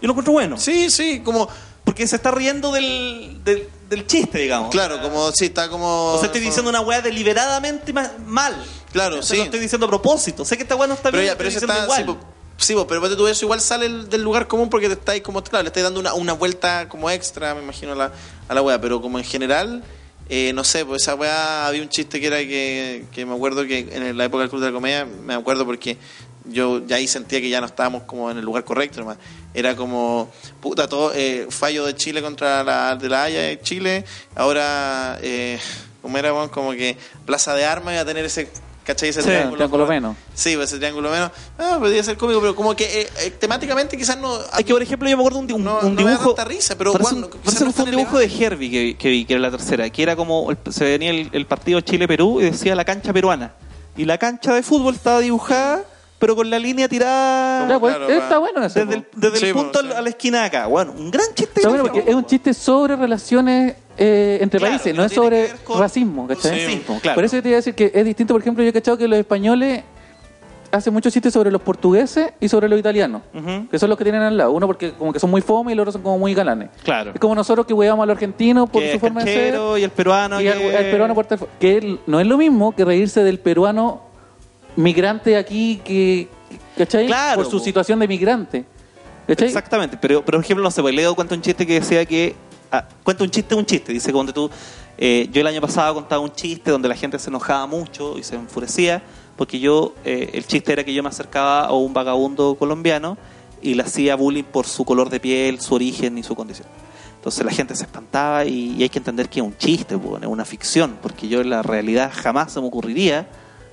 [0.00, 0.58] Yo lo encuentro bueno.
[0.58, 1.48] Sí, sí, como.
[1.84, 4.70] Porque se está riendo del, del, del chiste, digamos.
[4.70, 5.32] Claro, como.
[5.32, 6.12] Sí, está como.
[6.12, 8.54] O sea, estoy diciendo una weá deliberadamente ma- mal.
[8.92, 9.36] Claro, sí.
[9.36, 10.44] Lo estoy diciendo a propósito.
[10.44, 11.74] Sé que esta weá no está Pero, bien, ya, pero eso está.
[11.76, 12.04] Sí, igual.
[12.06, 12.18] po-
[12.58, 15.22] sí, po, pero ponte tú eso igual sale el- del lugar común porque te estáis
[15.22, 15.42] como.
[15.42, 18.12] Claro, le estáis dando una, una vuelta como extra, me imagino, a la,
[18.48, 18.80] a la wea.
[18.80, 19.82] Pero como en general.
[20.28, 23.66] eh, no sé, pues esa weá había un chiste que era que, que me acuerdo
[23.66, 25.98] que en la época del Club de la Comedia, me acuerdo porque
[26.46, 29.20] yo ya ahí sentía que ya no estábamos como en el lugar correcto, hermano.
[29.52, 34.04] Era como, puta, todo, eh, fallo de Chile contra la de la Haya de Chile,
[34.34, 35.58] ahora, eh,
[36.00, 36.48] como era, weón?
[36.48, 38.48] como que Plaza de Armas iba a tener ese,
[38.84, 39.08] ¿cachai?
[39.10, 40.16] Ese Sí, triángulo menos.
[40.34, 41.30] Sí, pues ese triángulo menos.
[41.58, 44.36] Ah, podría ser cómico, pero como que eh, eh, temáticamente quizás no.
[44.58, 46.10] Es que, por ejemplo, yo me acuerdo de un, un- No- un no me da
[46.10, 46.34] dibujo.
[46.34, 49.24] tanta risa, pero parece, bueno, un- parece no fue dibujo de Herbie que, que vi,
[49.24, 50.50] que era la tercera, que era como.
[50.50, 53.52] el- se venía el, el partido Chile-Perú y decía la cancha peruana.
[53.96, 55.84] Y la cancha de fútbol estaba dibujada,
[56.18, 57.68] pero con la línea tirada.
[57.68, 58.78] Ya, pues, Claro, está bueno eso.
[58.84, 60.66] Desde el, Sí, punto a la esquina de acá.
[60.66, 61.52] Bueno, un gran chiste.
[61.60, 65.12] Está bueno gráfico, porque es un chiste sobre relaciones eh, entre Claro, países, no es
[65.12, 66.66] sobre con- racismo, ¿cachai?
[66.66, 67.14] Sí, claro.
[67.14, 68.96] Por eso yo te iba a decir que es distinto, por ejemplo, yo he cachado
[68.96, 69.82] que los españoles
[70.70, 73.20] hacen muchos chistes sobre los portugueses y sobre los italianos,
[73.70, 74.52] que son los que tienen al lado.
[74.52, 76.70] Uno porque como que son muy fome y los otros son como muy galanes.
[76.82, 77.10] Claro.
[77.12, 79.54] Es como nosotros que hueamos a los argentinos por Que su forma de ser.
[79.78, 80.40] y el peruano.
[80.40, 81.26] Y que- el, el peruano por
[81.60, 84.00] que no es lo mismo que reírse del peruano
[84.76, 86.28] migrante aquí que
[86.78, 87.06] ¿cachai?
[87.06, 88.64] Claro, por su situación de migrante.
[89.26, 89.48] ¿Cachai?
[89.48, 92.34] Exactamente, pero, pero por ejemplo, no sé, pues Leo cuenta un chiste que decía que.
[92.72, 93.92] Ah, cuenta un chiste, un chiste.
[93.92, 94.50] Dice, cuando tú.
[94.98, 98.22] eh, yo el año pasado contaba un chiste donde la gente se enojaba mucho y
[98.24, 99.02] se enfurecía,
[99.36, 99.94] porque yo.
[100.04, 103.16] eh, el chiste era que yo me acercaba a un vagabundo colombiano
[103.62, 106.66] y le hacía bullying por su color de piel, su origen y su condición.
[107.16, 110.20] Entonces la gente se espantaba y, y hay que entender que es un chiste, pues,
[110.22, 113.28] es una ficción, porque yo en la realidad jamás se me ocurriría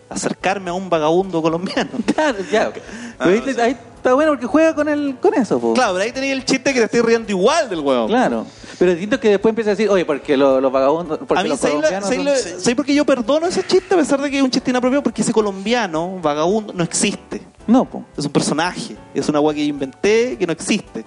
[0.07, 1.89] acercarme a un vagabundo colombiano.
[2.13, 2.71] Claro, ya.
[3.17, 5.73] Ah, ahí, te- ahí está bueno porque juega con el con eso, po.
[5.73, 8.07] Claro, pero ahí tenía el chiste que te estoy riendo igual del huevo.
[8.07, 8.45] Claro.
[8.77, 11.19] Pero distinto que después empieza a decir, oye, porque los, los vagabundos.
[11.19, 13.45] Porque A mí, los ¿sabes, lo- colombianos ¿sabes son- lo- ¿sabes por qué yo perdono
[13.47, 15.03] ese chiste a pesar de que es un chiste inapropiado?
[15.03, 17.41] Porque ese colombiano, vagabundo, no existe.
[17.67, 18.03] No, po.
[18.17, 18.95] Es un personaje.
[19.13, 21.03] Es una agua que yo inventé que no existe.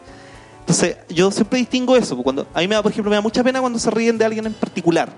[0.61, 2.11] Entonces, yo siempre distingo eso.
[2.11, 4.17] porque Cuando, a mí me da, por ejemplo, me da mucha pena cuando se ríen
[4.19, 5.09] de alguien en particular.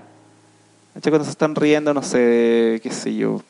[0.93, 1.11] ¿Cachai?
[1.11, 3.41] Cuando se están riendo, no sé, qué sé yo.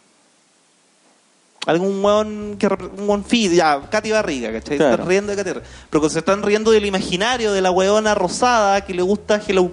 [1.66, 4.78] Algún hueón que un hueón fit, ya, Katy Barriga, ¿cachai?
[4.78, 4.94] Claro.
[4.94, 5.68] están riendo de Katy Barriga.
[5.90, 9.72] Pero cuando se están riendo del imaginario de la hueona rosada que le gusta Hello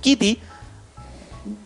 [0.00, 0.38] Kitty,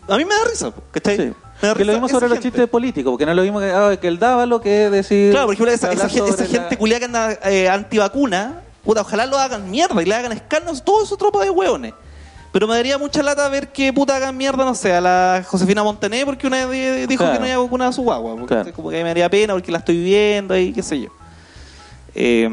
[0.07, 1.17] a mí me da risa, ¿cachai?
[1.17, 1.33] Sí.
[1.61, 3.71] Me da Que lo vimos sobre los chistes políticos, porque no es lo mismo que,
[3.71, 5.31] ah, que el Dávalo que decir.
[5.31, 9.25] Claro, por ejemplo, esa, esa esa gente la- culia que anda eh, antivacuna, puta, ojalá
[9.25, 11.93] lo hagan mierda y le hagan escándalos a todo su tropa de hueones.
[12.53, 15.83] Pero me daría mucha lata ver que puta hagan mierda, no sé, a la Josefina
[15.83, 17.33] Montané porque una vez di- dijo Claro.
[17.33, 18.35] que no había vacunado a su guagua.
[18.35, 18.73] Porque Claro.
[18.73, 21.09] como que me daría pena porque la estoy viendo y qué sé yo.
[22.15, 22.47] Eh,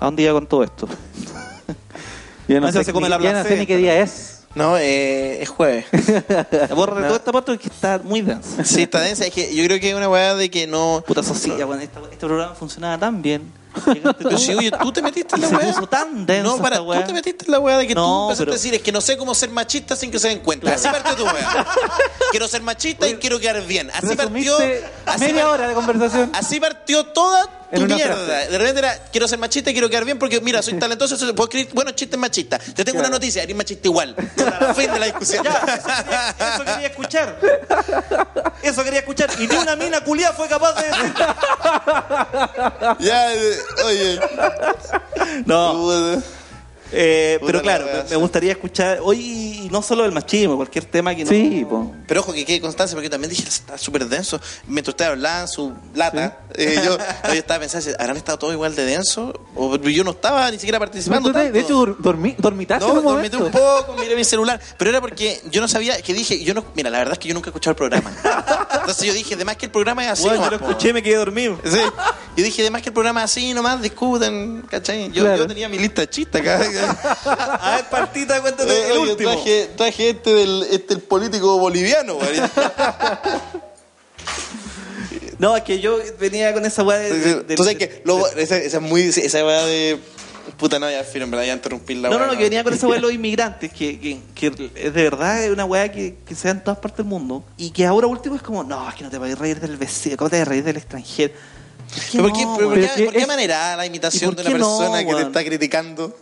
[0.00, 0.88] ¿A dónde iba con todo esto?
[2.48, 4.42] Ya no, No, sé, se come ni- la ya no sé ni qué día es.
[4.54, 5.86] No, eh, es jueves.
[6.76, 8.62] Borra toda esta parte porque está muy densa.
[8.64, 9.24] Sí, está densa.
[9.24, 11.02] Es que yo creo que es una weá de que no.
[11.06, 13.50] Puta sociedad, bueno, esta- este programa funcionaba tan bien.
[13.84, 15.72] Pero tú, si, oye, tú te metiste en la weá.
[15.88, 18.42] tan densa No, para, tú te metiste en la weá de que tú No, empezaste
[18.44, 20.72] pero- a decir, es que no sé cómo ser machista sin que se den cuenta.
[20.72, 21.66] Así partió tu weá.
[22.30, 23.90] Quiero ser machista y quiero quedar bien.
[23.90, 24.58] Así partió.
[24.58, 26.30] Resumiste Así, media par- hora de conversación.
[26.34, 28.46] así partió toda tu mierda.
[28.46, 31.44] De repente era, quiero ser machista y quiero quedar bien porque, mira, soy talentoso, puedo
[31.44, 32.60] escribir buenos chistes machistas.
[32.74, 34.14] Te tengo una noticia, eres machista igual.
[34.76, 35.46] fin de la discusión.
[35.46, 37.38] Eso quería escuchar.
[38.62, 39.30] Eso quería escuchar.
[39.38, 41.14] Y ni una mina culiada fue capaz de decir.
[43.00, 44.20] ya, eh, oye.
[45.46, 46.22] No.
[46.96, 51.24] Eh, pero la claro, me, gustaría escuchar hoy no solo el machismo, cualquier tema que
[51.24, 51.30] no.
[51.30, 51.92] Sí, po.
[52.06, 54.40] Pero ojo, que quede constancia, porque también dije, está súper denso.
[54.66, 56.96] Mientras ustedes hablaban su lata, eh, yo,
[57.28, 59.40] yo estaba pensando, ¿habrán estado todos igual de denso?
[59.54, 61.32] O yo no estaba ni siquiera participando.
[61.32, 64.60] De hecho, dormí, dormitaste No, un un poco, miré mi celular.
[64.78, 67.28] Pero era porque yo no sabía, que dije, yo no, mira, la verdad es que
[67.28, 68.12] yo nunca he escuchado el programa.
[68.80, 70.22] Entonces yo dije, además que el programa es así.
[70.22, 70.70] Bueno, yo nomás, lo po.
[70.70, 71.58] escuché me quedé dormido.
[71.64, 71.80] Sí.
[72.36, 75.10] Yo dije, además que el programa es así, nomás discuten, ¿cachai?
[75.12, 75.38] Yo, Claro.
[75.38, 76.60] yo tenía mi lista de chistes acá.
[76.90, 79.30] A ver, partita, cuéntate Eh, el oye, último.
[79.32, 82.40] Traje, traje este del este el político boliviano, güey.
[85.38, 87.10] No, es que yo venía con esa weá de.
[87.18, 89.98] de- de- Tú sabes que lo- esa, esa es muy esa weá de
[90.58, 92.62] puta no ya filo, en verdad ya interrumpir la No, no, weá, no, que venía
[92.62, 95.90] con esa weá de los inmigrantes, que, que, que es de verdad es una weá
[95.90, 97.44] que, que se da en todas partes del mundo.
[97.56, 99.76] Y que ahora último es como, no, es que no te vas a reír del
[99.76, 101.34] vecino, ¿cómo te vas a reír del extranjero?
[102.12, 104.34] ¿Pero ¿Por qué, no, pero por qué- que por qué es- manera la ¿Y imitación
[104.36, 106.16] de una no, persona que te está criticando?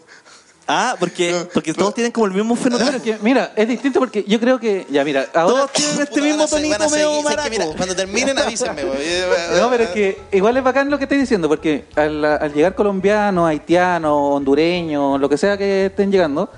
[0.69, 2.91] Ah, porque, porque todos tienen como el mismo No, fenómeno.
[2.93, 4.87] pero es que, mira, es distinto porque yo creo que.
[4.91, 5.55] Ya, mira, ahora.
[5.67, 7.51] Todos tienen este Puta, mismo tonito medio maraco.
[7.51, 8.99] Mira, cuando terminen avísenme, güey.
[9.61, 12.75] No, pero es que igual es bacán lo que estoy diciendo, porque al, al llegar
[12.75, 16.51] colombianos, haitianos, hondureños, lo que sea que estén llegando,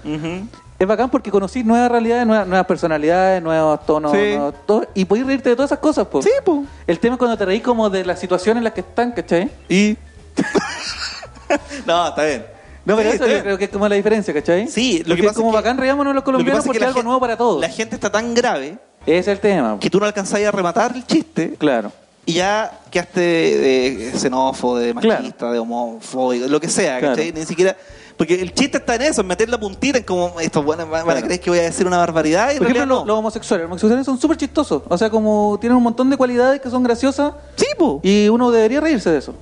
[0.78, 4.18] es bacán porque conocí nuevas realidades, nuevas, nuevas personalidades, nuevos tonos, Sí.
[4.18, 6.24] nuevos todo, y podés reírte de todas esas cosas, pues.
[6.26, 6.64] Sí, po.
[6.86, 9.50] El tema es cuando te reís como de las situaciones en las que están, ¿cachai?
[9.68, 9.96] Y.
[11.86, 12.53] no, está bien.
[12.84, 14.68] No, pero Sí, eso yo creo que es como la diferencia, ¿cachai?
[14.68, 16.66] Sí, lo lo que pasa es como es que- bacán reímonos los Lo colombianos que
[16.68, 17.60] porque es algo nuevo para todos.
[17.60, 19.78] La gente está tan grave Ese es el tema.
[19.80, 21.90] que tú no alcanzás a rematar el chiste Claro.
[22.26, 27.16] y ya quedaste de, xenófobo, de machista, de homofóbico, lo que sea, Claro.
[27.16, 27.32] ¿cachai?
[27.32, 27.76] Ni siquiera.
[28.16, 31.00] Porque el chiste está en eso, en meter la puntita en como estos buenos van,
[31.00, 31.20] a Claro.
[31.22, 33.04] creer que voy a decir una barbaridad y Por ejemplo, no.
[33.04, 33.64] los homosexuales.
[33.64, 34.82] Los homosexuales son súper chistosos.
[34.88, 38.00] O sea, como tienen un montón de cualidades que son graciosas Sí, po.
[38.04, 39.34] y uno debería reírse de eso.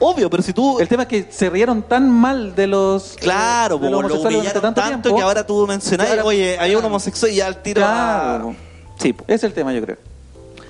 [0.00, 0.78] Obvio, pero si tú.
[0.80, 3.16] El tema es que se rieron tan mal de los.
[3.20, 5.16] Claro, de po, los lo humillaron tanto, tanto, tiempo.
[5.16, 6.26] que ahora tú mencionás, Claro.
[6.26, 7.80] oye, hay un homosexual y ya al tiro.
[7.80, 8.54] Claro.
[8.56, 8.62] ah,
[8.98, 9.24] Sí, po.
[9.24, 9.96] Ese es el tema, yo creo.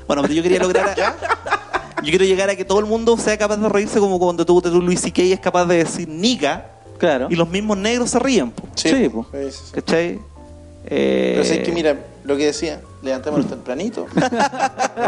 [0.07, 0.95] Bueno, pero yo quería lograr.
[2.03, 4.61] yo quiero llegar a que todo el mundo sea capaz de reírse como cuando tú,
[4.61, 5.22] tú Luis C.K.
[5.22, 6.66] es capaz de decir nica
[6.99, 7.27] Claro.
[7.31, 8.62] y los mismos negros se ríen, po.
[8.74, 9.27] Sí, po.
[9.33, 9.72] Sí, sí, sí.
[9.74, 10.20] ¿cachai?
[10.89, 11.97] Eh, Pero es que mira,
[12.27, 14.07] lo que decía, levantémonos tempranito,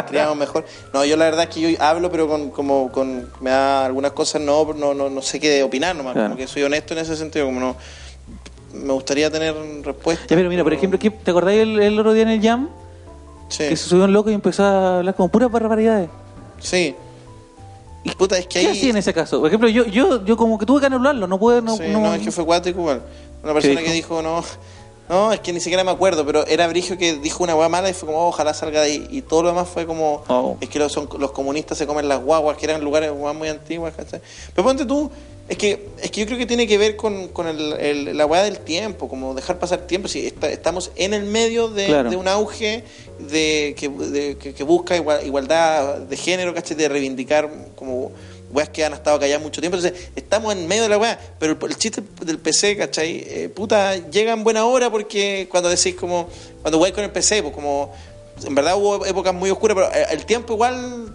[0.08, 0.64] criamos mejor.
[0.92, 4.12] No, yo la verdad es que yo hablo, pero con, como con, me da algunas
[4.12, 6.28] cosas, no, no, no, no sé qué opinar nomás, Claro.
[6.30, 7.76] como que soy honesto en ese sentido, como no,
[8.72, 10.24] me gustaría tener respuesta.
[10.28, 12.68] Ya, pero mira, por ejemplo, ¿qué- ¿te acordáis el, el otro día en el Jam?
[13.48, 16.08] sí, Que se subió un loco y empezó a hablar como puras barbaridades.
[16.60, 16.94] sí.
[18.04, 18.78] Y puta, es que ¿Qué ahí...
[18.78, 19.38] hacía en ese caso?
[19.40, 22.00] Por ejemplo, yo, yo, yo como que tuve que anularlo, no pude, no, Sí, no-
[22.00, 23.02] no, es que fue cuático igual.
[23.42, 24.42] Una persona que dijo, no,
[25.08, 27.88] no, es que ni siquiera me acuerdo, pero era Brigio que dijo una hueá mala
[27.90, 29.06] y fue como, oh, ojalá salga de ahí.
[29.10, 30.56] Y todo lo demás fue como, Oh.
[30.60, 33.94] es que los, son, los comunistas se comen las guaguas, que eran lugares muy antiguas,
[33.96, 34.20] ¿cachai?
[34.54, 35.10] Pero ponte tú,
[35.48, 38.26] es que, es que yo creo que tiene que ver con, con el, el- la
[38.26, 40.06] hueá del tiempo, como dejar pasar tiempo.
[40.08, 42.10] Si está- estamos en el medio de, Claro.
[42.10, 42.84] de un auge
[43.18, 46.76] de, que, de- que- que busca igual- igualdad de género, ¿cachai?
[46.76, 48.12] De reivindicar como
[48.50, 49.76] weas que han estado calladas mucho tiempo.
[49.76, 51.18] Entonces, estamos en medio de la wea.
[51.38, 53.24] Pero el, chiste del PC, ¿cachai?
[53.26, 56.28] Eh, puta, llega en buena hora porque cuando decís como,
[56.62, 57.92] cuando weáis con el PC, pues como,
[58.44, 61.14] en verdad hubo épocas muy oscuras, pero eh, el tiempo igual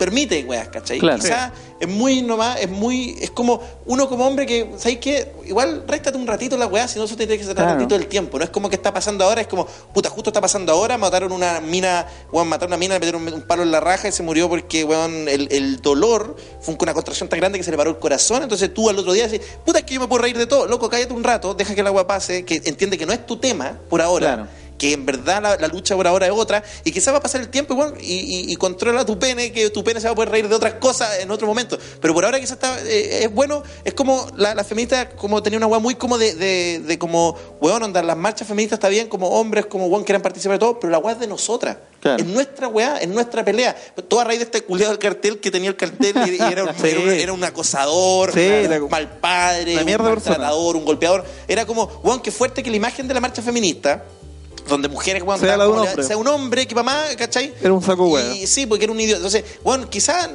[0.00, 0.98] permite weas, ¿cachai?
[0.98, 1.20] Claro.
[1.22, 5.30] Quizás es muy nomás, es muy, es como uno como hombre que, ¿sabes qué?
[5.46, 7.72] Igual réstate un ratito la weá, si no eso te tiene que sacar Claro.
[7.72, 8.38] un ratito del tiempo.
[8.38, 11.32] No es como que está pasando ahora, es como, puta, justo está pasando ahora, mataron
[11.32, 14.12] una mina, weón, mataron una mina, le metieron un, un palo en la raja y
[14.12, 17.76] se murió porque, weón, el, el dolor fue una contracción tan grande que se le
[17.76, 18.42] paró el corazón.
[18.42, 20.66] Entonces tú al otro día decís, puta, es que yo me puedo reír de todo.
[20.66, 23.36] Loco, cállate un rato, deja que el agua pase, que entiende que no es tu
[23.36, 24.26] tema por ahora.
[24.34, 24.48] Claro.
[24.80, 27.42] Que en verdad la, la lucha por ahora es otra y quizás va a pasar
[27.42, 30.30] el tiempo y, y- y controla tu pene, que tu pene se va a poder
[30.30, 31.78] reír de otras cosas en otro momento.
[32.00, 35.58] Pero por ahora quizás está, eh, es bueno, es como la, la feminista como tenía
[35.58, 39.08] una weá muy como de, de, de como, weón, onda, las marchas feministas está bien,
[39.08, 41.76] como hombres, como weón, quieran participar de todo, pero la weá es de nosotras.
[42.00, 42.22] Claro.
[42.22, 43.76] Es nuestra weá, es nuestra pelea.
[44.08, 46.64] Todo a raíz de este culiado del cartel que tenía el cartel y, y era,
[46.64, 46.86] un, Sí.
[46.88, 48.40] era, un, era un acosador, Sí,
[48.82, 50.08] un mal padre, un persona.
[50.08, 51.24] maltratador, un golpeador.
[51.46, 54.02] Era como, weón, qué fuerte que la imagen de la marcha feminista
[54.70, 56.02] donde mujeres, weón, Sea un hombre.
[56.02, 57.52] sea un hombre que mamá, ¿cachai?
[57.60, 58.18] Era un saco.
[58.18, 59.18] Y sí, porque era un idiota.
[59.18, 60.30] Entonces, bueno, quizás,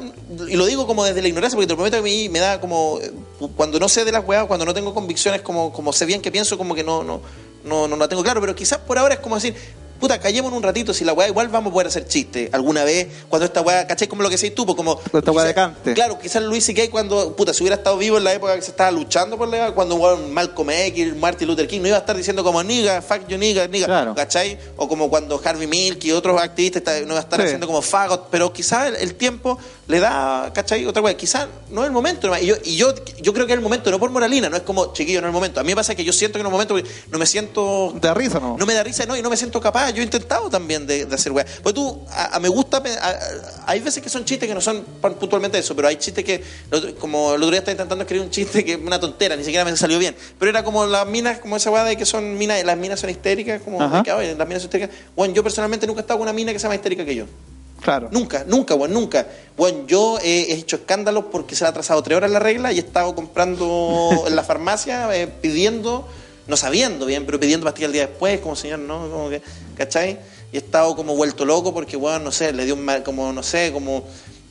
[0.48, 2.40] y lo digo como desde la ignorancia, porque te lo prometo que a mí me
[2.40, 3.12] da como, eh,
[3.56, 6.32] cuando no sé de las weas, cuando no tengo convicciones, como, como sé bien que
[6.32, 7.22] pienso, como que no, no,
[7.64, 9.56] no, no la tengo claro, pero quizás por ahora es como decir,
[10.00, 13.08] puta, callemos un ratito, si la weá igual vamos a poder hacer chiste alguna vez,
[13.30, 14.08] cuando esta weá, ¿cachai?
[14.08, 15.00] Como lo que decís tú, pues como...
[15.14, 15.94] Esta weá de cante.
[15.94, 16.90] Claro, quizás Luis C.K.
[16.92, 19.72] cuando, puta, si hubiera estado vivo en la época que se estaba luchando por la
[19.74, 23.28] cuando weón, Malcolm X, Martin Luther King, no iba a estar diciendo como niga, fuck
[23.28, 24.16] you niga, niga, Claro.
[24.16, 24.58] ¿cachai?
[24.78, 27.46] O como cuando Harvey Milk y otros activistas no iba a estar Sí.
[27.46, 29.58] haciendo como fagot, pero quizás el, el tiempo
[29.88, 30.84] le da, ¿cachai?
[30.88, 31.16] Otra weá.
[31.16, 32.26] Quizás no es el momento.
[32.28, 32.42] nomás.
[32.42, 34.64] Y yo, y yo, yo creo que es el momento, no por moralina, no es
[34.64, 35.60] como, chiquillo, no es el momento.
[35.60, 36.76] A mí me pasa que yo siento que en un momento
[37.12, 38.56] no me siento ¿Te da risa no?
[38.58, 39.92] no me da risa, no, y no me siento capaz.
[39.92, 41.46] Yo he intentado también de, de hacer weá.
[41.62, 42.78] Pues tú, a, a- me gusta.
[43.02, 43.20] a-
[43.68, 44.82] hay veces que son chistes que no son
[45.20, 48.32] puntualmente eso, pero hay chistes que, el como el otro día estaba intentando escribir un
[48.32, 50.16] chiste que es una tontera, ni siquiera me salió bien.
[50.40, 53.10] Pero era como las minas, como esa weá de que son minas, las minas son
[53.12, 54.96] histéricas, como que, "Oye, las minas son histéricas.
[55.16, 57.26] Bueno, yo personalmente nunca he estado con una mina que sea más histérica que yo.
[57.86, 58.10] Claro.
[58.12, 59.28] Nunca, nunca, weón, nunca.
[59.56, 62.80] Bueno, yo he hecho escándalos porque se ha atrasado tres horas la regla y he
[62.80, 66.08] estado comprando en la farmacia, eh, pidiendo,
[66.48, 69.08] no sabiendo bien, pero pidiendo pastillas el día después, como señor, ¿no?
[69.12, 69.44] Como que,
[69.78, 70.18] ¿cachai?
[70.52, 73.32] Y he estado como vuelto loco porque, weón, no sé, le dio un mal, como,
[73.32, 74.04] no sé, como...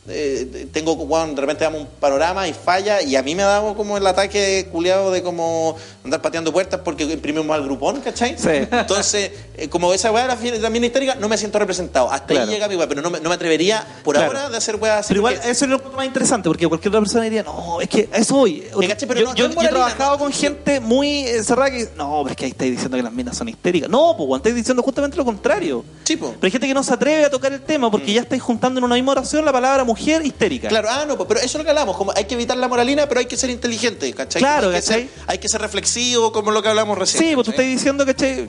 [0.08, 3.46] eh, tengo, weón, de repente damos un panorama y falla y a mí me ha
[3.46, 8.36] dado como el ataque culiado de como andar pateando puertas porque imprimimos mal grupón, ¿cachai?
[8.38, 8.48] Sí.
[8.70, 12.10] Entonces, eh, como esa weá mina histérica, no me siento representado.
[12.10, 12.46] Hasta Claro.
[12.48, 14.28] ahí llega mi weá, pero no me, no me atrevería por Claro.
[14.32, 15.08] ahora de hacer weá así.
[15.08, 17.88] Pero igual, porque- eso es lo más interesante, porque cualquier otra persona diría, no, es
[17.88, 18.44] que eso
[18.88, 21.88] caché, pero yo, no- yo- no es yo he trabajado con gente muy cerrada que,
[21.96, 23.88] no, pero es que ahí estáis diciendo que las minas son histéricas.
[23.88, 25.82] No, pues, estáis diciendo justamente lo contrario.
[26.04, 26.28] Sí, po.
[26.32, 28.78] Pero hay gente que no se atreve a tocar el tema porque ya estáis juntando
[28.78, 30.68] en una misma oración la palabra mujer histérica.
[30.68, 32.68] Claro, ah, no, pues, pero eso es lo que hablamos, como hay que evitar la
[32.68, 34.40] moralina, pero hay que ser inteligente, ¿cachai?
[34.40, 35.02] Claro, hay que, ¿cachai?
[35.02, 37.22] ser, hay que ser reflexivo, como lo que hablamos recién.
[37.22, 38.48] Sí, pues tú estás diciendo, ¿cachai?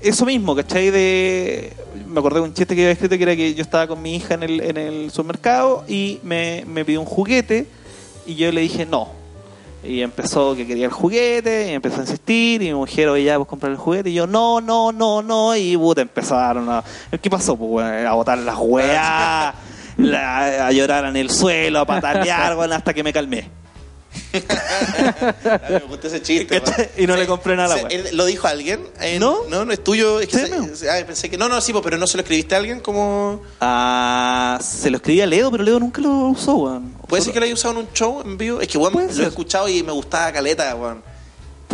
[0.00, 0.90] Eso mismo, ¿cachai?
[0.90, 1.72] De...
[2.06, 4.16] Me acordé de un chiste que había escrito que era que yo estaba con mi
[4.16, 7.66] hija en el, en el supermercado y me, me pidió un juguete
[8.26, 9.24] y yo le dije no.
[9.86, 13.36] Y empezó que quería el juguete y empezó a insistir y mi mujer, oye, ya,
[13.36, 14.08] pues comprar el juguete.
[14.08, 15.54] Y yo, no, no, no, no.
[15.54, 16.82] Y puta, empezaron a...
[17.20, 17.54] ¿Qué pasó?
[17.54, 19.54] Pues, a botar las weas,
[19.96, 23.48] la- a llorar en el suelo, a patalear, weón, hasta que me calmé.
[24.32, 26.62] A mí me ese chiste.
[26.96, 28.80] Y no le compré nada Sí, él- ¿Lo dijo alguien?
[29.00, 29.38] Eh, ¿No?
[29.48, 30.20] No, no es tuyo.
[30.20, 31.36] Es que Sí, se- ah, pensé que.
[31.38, 33.42] No, no, sí, pero no se lo escribiste a alguien como.
[33.60, 36.94] Ah, se lo escribí a Leo, pero Leo nunca lo usó, weón.
[37.08, 38.60] ¿Puede ser que lo haya usado en un show en vivo?
[38.60, 39.24] Es que, weón, lo ser.
[39.24, 41.02] he escuchado y me gustaba caleta, weón.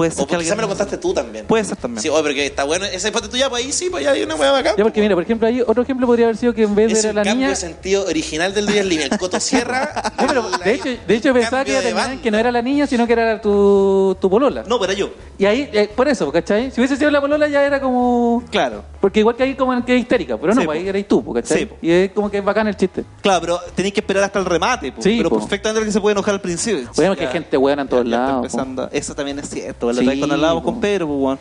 [0.01, 1.44] Puede ser O que quizás me lo alguien- contaste tú también.
[1.46, 2.01] Puede ser también.
[2.03, 2.86] Sí, oye, pero que está bueno.
[2.86, 4.74] Ese parte tuya, pues ahí sí, pues ya hay una weá bacán.
[4.78, 6.98] Ya, porque mira, por ejemplo, ahí otro ejemplo podría haber sido que en vez de
[6.98, 7.48] Es el la cambio niña.
[7.51, 9.07] de sentido original del día en línea.
[9.11, 9.92] El Coto Sierra.
[10.18, 12.86] Sí, pero la- de hecho, de hecho pensaba que, de que no era la niña,
[12.86, 14.64] sino que era tu, tu polola.
[14.66, 15.11] No, pero yo.
[15.38, 16.70] Y ahí, eh, por eso, ¿cachai?
[16.70, 18.42] Si hubiese sido la polola ya era como...
[18.51, 18.82] Claro.
[19.03, 21.32] Porque igual que ahí como que es histérica, pero no, Sí, pues ahí erais tú,
[21.32, 21.59] ¿cachai?
[21.61, 21.76] Sí, po.
[21.82, 23.05] Y es como que es bacán el chiste.
[23.22, 25.03] Claro, pero tenéis que esperar hasta el remate, po.
[25.03, 25.38] Sí, pero po.
[25.38, 26.88] perfectamente que se puede enojar al principio.
[26.96, 28.53] Bueno, que hay gente buena en todos lados.
[28.92, 29.89] Eso también es cierto.
[29.93, 30.72] La Sí, otra vez cuando hablábamos po.
[30.72, 31.38] con Pedro, pues, weón.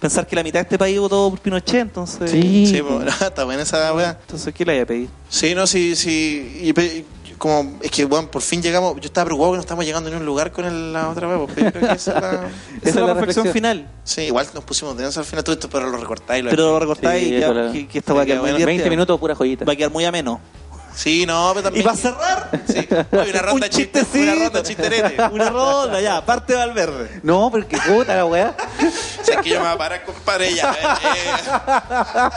[0.00, 2.30] Pensar que la mitad de este país votó por Pinochet, entonces.
[2.30, 2.66] Sí.
[2.66, 4.18] Sí, pues, está buena esa weá.
[4.20, 5.08] Entonces, ¿qué le voy a pedir?
[5.30, 6.60] Sí, no, sí, sí.
[6.76, 7.04] Y, y
[7.38, 8.94] como, es que, bueno, por fin llegamos.
[8.96, 11.38] Yo estaba preocupado que no estamos llegando en un lugar con el- la otra vez.
[11.38, 12.30] Porque yo creo que esa es la.
[12.82, 13.88] Esa es la, reflexión, final.
[14.04, 15.42] Sí, igual nos pusimos densos al final.
[15.42, 16.44] Todo esto, pero lo recortáis.
[16.44, 18.56] Lo Pero lo recortáis Sí, y ya, la- que, que esta va a quedar Bueno,
[18.56, 18.90] 20 divertida.
[18.90, 19.64] minutos pura joyita.
[19.64, 20.38] Va a quedar muy ameno.
[20.94, 21.84] Sí, no, pero Y también.
[21.84, 22.88] para cerrar, Sí.
[23.12, 24.32] Oye, una ronda un chistecito.
[24.32, 25.22] Una ronda chisterete.
[25.32, 26.24] Una ronda, ya.
[26.24, 27.20] Parte Valverde.
[27.22, 28.54] No, porque puta la weá.
[29.20, 30.70] O sea, es que yo me voy a parar, compadre, ya.
[30.72, 30.76] eh,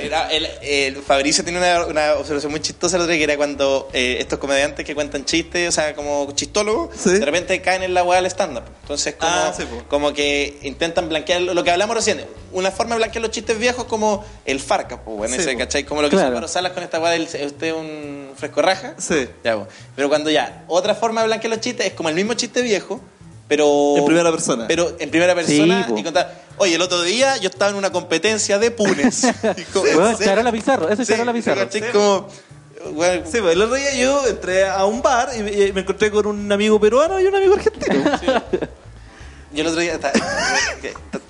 [0.02, 3.90] Era el, el Fabricio tiene una, una observación muy chistosa otro día, que era cuando
[3.94, 7.12] eh, estos comediantes que cuentan chistes, o sea, como chistólogos, Sí.
[7.20, 8.64] de repente caen en la weá del stand-up.
[8.82, 9.84] Entonces, como, Ah, sí, po.
[9.88, 12.26] como que intentan blanquear lo que hablamos recién.
[12.52, 15.58] Una forma de blanquear los chistes viejos como el farca, pues, Sí, ese.
[15.58, 15.84] ¿cachai?
[15.84, 16.28] Como lo que Claro.
[16.28, 18.96] hizo Álvaro Salas con esta weá del usted un fresco raja.
[18.98, 19.28] Sí.
[19.44, 19.68] Ya, po.
[19.96, 23.02] Pero cuando ya, otra forma de blanquear los chistes es como el mismo chiste viejo,
[23.48, 23.96] pero.
[23.98, 24.66] En primera persona.
[24.68, 26.46] Pero en primera persona Sí, y contar.
[26.58, 29.24] Oye, el otro día yo estaba en una competencia de punes.
[29.58, 30.26] Y como- Weón, ¿en serio?
[30.34, 31.62] Charola Pizarro, ese es Sí, Charola Pizarro.
[31.62, 31.92] ¿cachai?
[31.92, 32.28] Como.
[32.94, 35.82] bueno, Sí, pues el otro día yo entré a un bar y me, y me
[35.82, 38.04] encontré con un amigo peruano y un amigo argentino.
[39.56, 40.00] Yo el otro día.
[40.00, 40.12] ta-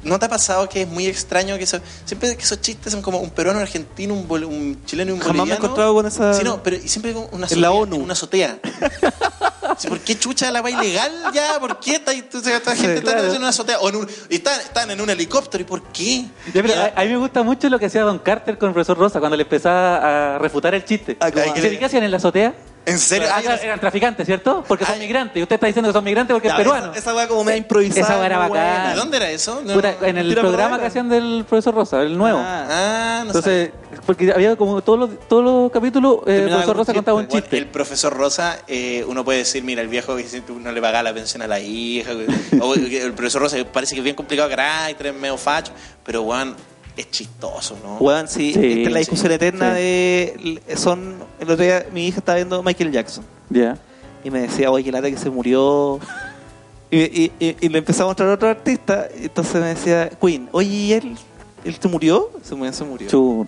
[0.03, 3.01] ¿No te ha pasado que es muy extraño que eso, siempre que esos chistes son
[3.01, 5.63] como un peruano, un argentino, un, bol- un chileno y un Jamás me he boliviano?
[5.65, 7.95] encontrado con esa- Sí, no, pero y siempre con una En la azotea, ONU.
[7.97, 8.59] una azotea.
[9.77, 11.59] Sí, ¿Por qué chucha la va ilegal ya?
[11.59, 13.31] ¿Por qué esta, gente está claro.
[13.33, 13.79] en una azotea?
[13.79, 16.25] O en un- y están, están en un helicóptero, ¿y por qué?
[16.53, 18.73] Ya, pero a, a mí me gusta mucho lo que hacía Don Carter con el
[18.73, 21.17] profesor Rosa cuando le empezaba a refutar el chiste.
[21.19, 22.53] Ah, ¿Qué hacían en la azotea?
[22.85, 23.27] ¿En serio?
[23.31, 24.63] Ah, eran traficantes, ¿cierto?
[24.67, 25.01] Porque son Ay.
[25.01, 25.37] migrantes.
[25.37, 26.91] Y usted está diciendo que son migrantes porque es peruano.
[26.91, 28.01] Esa, esa weá como me ha improvisado.
[28.01, 28.89] Esa weá era bacán.
[28.91, 29.61] ¿De dónde era eso?
[29.65, 29.73] No.
[29.73, 32.39] Puta, en el programa que hacían del profesor Rosa, el nuevo.
[32.41, 32.67] Ah.
[32.69, 33.71] Ah, no Entonces,
[34.05, 37.25] porque había como todos los, todos los capítulos, eh, el profesor Rosa un contaba un
[37.27, 37.57] Bueno, chiste.
[37.57, 41.01] el profesor Rosa, eh, uno puede decir, mira, el viejo que siempre no le paga
[41.01, 42.11] la pensión a la hija.
[42.61, 45.71] O el profesor Rosa que parece que es bien complicado carácter, es medio facho,
[46.03, 46.55] pero Juan
[46.97, 47.97] es chistoso, ¿no?
[47.97, 49.81] Weón, sí, Sí, esta es la discusión sí, eterna sí.
[49.81, 50.61] de.
[50.75, 51.15] Son.
[51.39, 53.77] El otro día mi hija estaba viendo Michael Jackson Ya.
[54.23, 55.99] y me decía, oye, que lata que se murió.
[56.91, 59.07] Y, y, y- y le empezaba a mostrar a otro artista.
[59.19, 61.17] Y entonces me decía, Queen, oye, ¿y él?
[61.65, 62.29] ¿Él se murió?
[62.43, 63.07] Se murió, se murió.
[63.09, 63.47] Chur.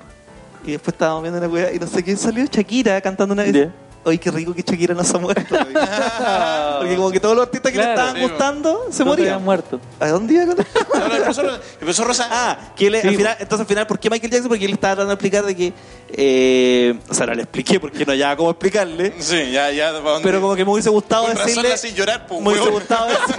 [0.66, 3.70] Y después estábamos viendo la weá y no sé quién salió, Shakira cantando una vez.
[4.08, 5.54] Oye, qué rico que Shakira no se ha muerto.
[6.80, 7.90] Porque como que todos los artistas que Claro.
[7.90, 9.28] le estaban Sí, gustando se morían.
[9.34, 9.82] habían muerto.
[10.00, 10.80] ¿A dónde iba con esto?
[10.94, 12.28] No, no, el profesor, el profesor Rosa.
[12.32, 14.48] Ah, que él, Sí, al final, entonces al final, ¿por qué Michael Jackson?
[14.50, 15.74] Porque él estaba tratando de explicar de que,
[16.10, 19.92] eh, o sea, no le expliqué porque no hallaba cómo explicarle, Sí, ya, ya.
[20.24, 22.70] pero como que me hubiese gustado Con razón decirle, le hacís llorar, po, me hubiese
[22.70, 23.36] gustado decir,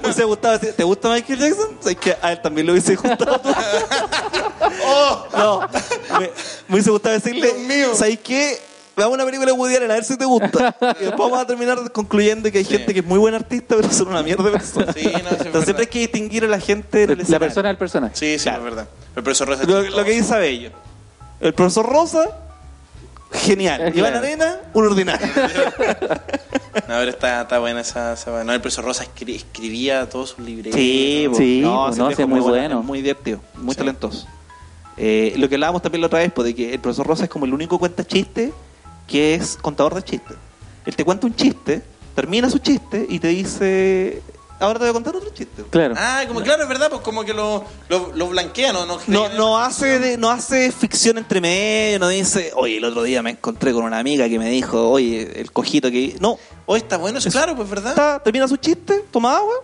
[0.00, 1.78] me hubiese gustado decir, ¿te gusta Michael Jackson?
[1.84, 3.40] Es que a él también le hubiese gustado.
[4.86, 5.26] ¡Oh!
[5.36, 5.60] No,
[6.20, 6.26] me,
[6.68, 7.94] me hubiese gustado decirle, Dios mío.
[7.94, 8.60] ¿sabes qué?
[8.98, 10.76] Veamos una película de Woody Allen, a ver si te gusta.
[11.00, 13.90] Y después vamos a terminar concluyendo que hay gente que es muy buena artista, pero
[13.90, 14.94] son una mierda de personas.
[14.94, 17.46] Sí, no, sí, es Entonces siempre hay que distinguir a la gente del La escenario.
[17.46, 18.14] persona del personaje.
[18.16, 18.58] Sí, sí, Claro.
[18.58, 18.88] es verdad.
[19.16, 19.62] El profesor Rosa.
[19.62, 20.70] es Lo, lo que dice Abello.
[21.40, 22.28] El profesor Rosa,
[23.32, 23.80] genial.
[23.80, 24.18] Eh, Iván claro.
[24.26, 25.26] Arena, un ordinario.
[26.88, 30.38] No, pero está, está buena esa, esa- No, el profesor Rosa escri- escribía todos sus
[30.40, 30.74] libretos.
[30.78, 32.80] Sí, Sí, no, pues, no, es muy bueno, bueno.
[32.80, 33.78] es muy divertido, muy Sí.
[33.78, 34.26] talentoso.
[34.96, 37.30] Eh, lo que hablábamos también la otra vez, pues, de que el profesor Rosa es
[37.30, 38.52] como el único cuenta chiste
[39.08, 40.36] que es contador de chistes.
[40.86, 41.82] Él te cuenta un chiste,
[42.14, 44.22] termina su chiste y te dice,
[44.60, 45.64] ahora te voy a contar otro chiste.
[45.70, 45.94] Claro.
[45.98, 48.86] Ah, como claro, es verdad, pues como que lo, lo, lo blanquea, ¿no?
[48.86, 53.02] No, No, no hace de- no hace ficción entre medio, no dice, oye, el otro
[53.02, 56.16] día me encontré con una amiga que me dijo, oye, el cojito que...
[56.20, 57.90] No, Hoy está bueno eso, claro, pues verdad.
[57.92, 59.54] está, termina su chiste, toma agua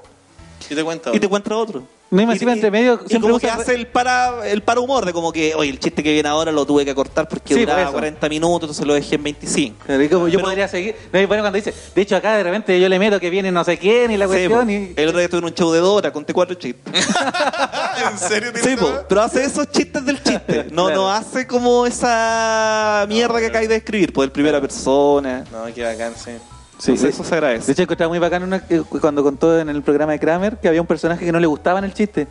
[0.70, 1.14] Y te cuento.
[1.14, 1.82] y te encuentra otro.
[2.14, 5.04] No, y entre medio y siempre como que usa- hace el para el para humor
[5.04, 7.60] de como que, oye, el chiste que viene ahora lo tuve que cortar porque Sí,
[7.60, 7.92] duraba por eso.
[7.94, 9.76] 40 minutos, entonces lo dejé en 25.
[9.86, 10.94] Claro, y como yo Pero- podría seguir.
[11.12, 13.50] No, y bueno, cuando dice, de hecho, acá de repente yo le meto que viene
[13.50, 14.70] no sé quién y la Sí, cuestión.
[14.70, 14.92] y...
[14.96, 16.92] El otro día estuve en un show de Dora, conté cuatro chistes.
[18.10, 18.76] ¿En serio Sí,
[19.08, 20.66] pero hace esos chistes del chiste.
[20.70, 21.02] No, Claro.
[21.02, 25.44] no hace como esa mierda que acabáis de escribir, pues, el primera persona.
[25.50, 26.30] No, qué bacán, sí.
[26.78, 27.66] Sí, Entonces, de- eso se agradece.
[27.66, 28.60] De hecho, encontraba muy bacán una,
[29.00, 31.78] cuando contó en el programa de Kramer que había un personaje que no le gustaba
[31.78, 32.26] en el chiste.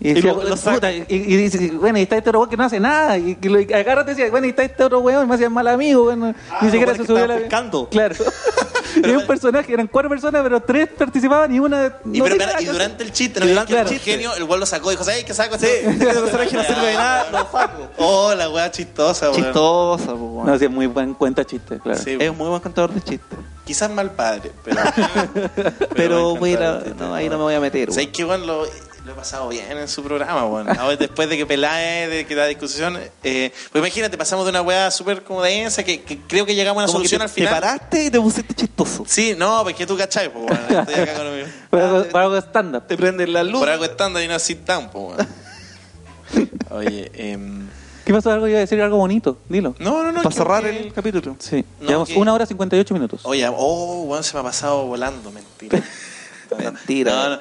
[0.00, 0.74] Y, Y decía, lo- lo saca.
[0.76, 3.16] puta, y, y dice, bueno, y está este otro weón que no hace nada.
[3.18, 5.48] Y, y lo agarra y te decía, bueno, y está este otro weón, me hacía
[5.48, 6.04] mal amigo.
[6.04, 7.36] Bueno, Ah, ni siquiera lo se subió la.
[7.36, 7.88] pescando.
[7.88, 8.16] Claro.
[8.96, 11.98] y era un personaje, eran cuatro personas, pero tres participaban y una.
[12.12, 13.48] Y, no pero, tenía espera, nada y durante el chiste, Y ¿no?
[13.50, 13.88] durante Claro.
[13.90, 14.10] el chiste.
[14.10, 15.56] genio, el güey lo sacó, dijo, ¿sabes qué saco?
[15.56, 17.88] Sí, este personaje no sirve de nada, lo saco.
[17.98, 19.40] Oh, la weá chistosa, weón.
[19.44, 20.46] Chistosa, weón.
[20.46, 22.00] No, sí, es muy buen cuenta chiste, claro.
[22.02, 23.38] Sí, Es un muy buen contador de chistes.
[23.72, 24.82] Quizás mal padre, pero.
[25.94, 28.12] Pero, voy a chistes, no, ahí no me voy a meter, ¿Sabes weón.
[28.12, 28.46] qué, weón?
[28.46, 28.64] Lo,
[29.06, 30.40] lo he pasado bien en su programa.
[30.40, 32.98] Ahora, después de que Peláez, de que la discusión.
[33.24, 36.82] Eh, pues imagínate, pasamos de una weá súper como densa que, que creo que llegamos
[36.82, 37.48] a una solución te, al final.
[37.48, 39.04] te paraste y te pusiste chistoso.
[39.08, 40.80] Sí, no, porque tú cachai, pues, weón.
[40.80, 41.26] Estoy acá con
[41.70, 42.86] Para, algo- para algo stand-up.
[42.86, 43.58] Te prenden la luz.
[43.58, 46.50] Por algo estándar y no sit down, pues, weón.
[46.70, 47.66] Oye, em,
[48.04, 48.30] ¿Qué pasó?
[48.30, 49.74] Algo iba a decir algo bonito, dilo.
[49.78, 50.22] no, no, no.
[50.22, 51.36] Para cerrar que- el capítulo.
[51.38, 53.20] Sí, No, llevamos que- una hora 58 minutos.
[53.24, 55.82] Oye, oh, weón, se me ha pasado volando, mentira.
[56.58, 57.12] Mentira.
[57.14, 57.38] No, no.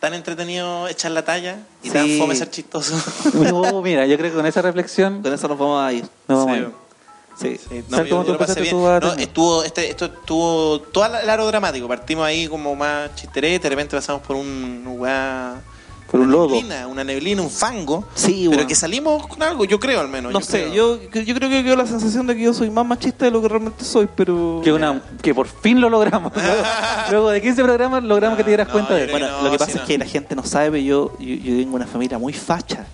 [0.00, 1.92] Tan entretenido echar la talla y Sí.
[1.92, 2.94] tan fome ser chistoso.
[3.52, 6.04] Oh, mira, yo creo que con esa reflexión Con eso nos vamos a ir.
[6.28, 6.60] nos vamos a Sí.
[6.60, 7.58] ir.
[7.58, 7.60] Sí.
[7.68, 8.76] Sí, no, yo, ¿cómo yo pasé bien.
[8.84, 11.88] a No, estuvo, este, esto estuvo todo el aro dramático.
[11.88, 15.60] Partimos ahí como más chisterete, de repente pasamos por un lugar.
[16.12, 16.48] Por un una lodo.
[16.54, 18.04] Neblina, una neblina, un fango.
[18.14, 18.68] Sí, pero bueno.
[18.68, 20.30] que salimos con algo, yo creo al menos.
[20.32, 21.00] No yo sé, creo.
[21.02, 23.42] yo, yo creo que quedó la sensación de que yo soy más machista de lo
[23.42, 24.60] que realmente soy, pero...
[24.62, 26.30] Que, una, que por fin lo logramos.
[26.36, 26.62] Luego,
[27.10, 29.58] luego de 15 programas logramos que te dieras No, cuenta de Bueno, no, lo que
[29.58, 32.32] pasa es que la gente no sabe, pero yo, yo, yo tengo una familia muy
[32.34, 32.86] facha.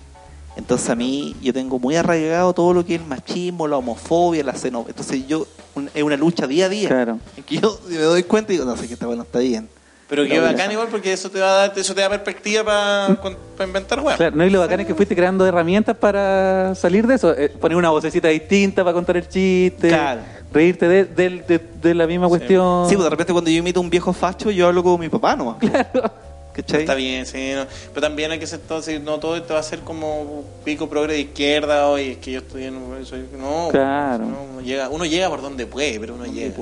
[0.55, 4.43] Entonces a mí yo tengo muy arraigado todo lo que es el machismo, la homofobia,
[4.43, 4.89] la xenofobia.
[4.91, 5.45] Entonces yo,
[5.75, 6.89] un- es una lucha día a día.
[6.89, 7.19] Claro.
[7.37, 9.69] En que yo me doy cuenta y digo, no sé que esta bueno está bien.
[10.09, 12.63] Pero que Pero bacán igual porque eso te va a dar, eso te da perspectiva
[12.65, 14.17] para inventar weas.
[14.17, 17.31] Claro, no, y lo bacán es que fuiste creando herramientas para salir de eso.
[17.37, 19.89] Eh, poner una vocecita distinta para contar el chiste.
[19.89, 20.21] Claro.
[20.51, 22.89] Reírte de, de- de- de la misma cuestión.
[22.89, 25.09] Sí, pues de repente cuando yo imito a un viejo facho, yo hablo con mi
[25.09, 25.57] papá nomás.
[25.59, 26.11] Claro.
[26.53, 26.81] ¿Cachai?
[26.81, 27.65] Está bien, sí, no.
[27.93, 31.13] pero también hay que ser todo, no todo te va a ser como pico progre
[31.13, 33.05] de izquierda, oye, es que yo estoy en un...
[33.05, 34.25] soy- no, Claro.
[34.25, 36.53] no, uno, llega, uno llega por donde puede, pero uno llega.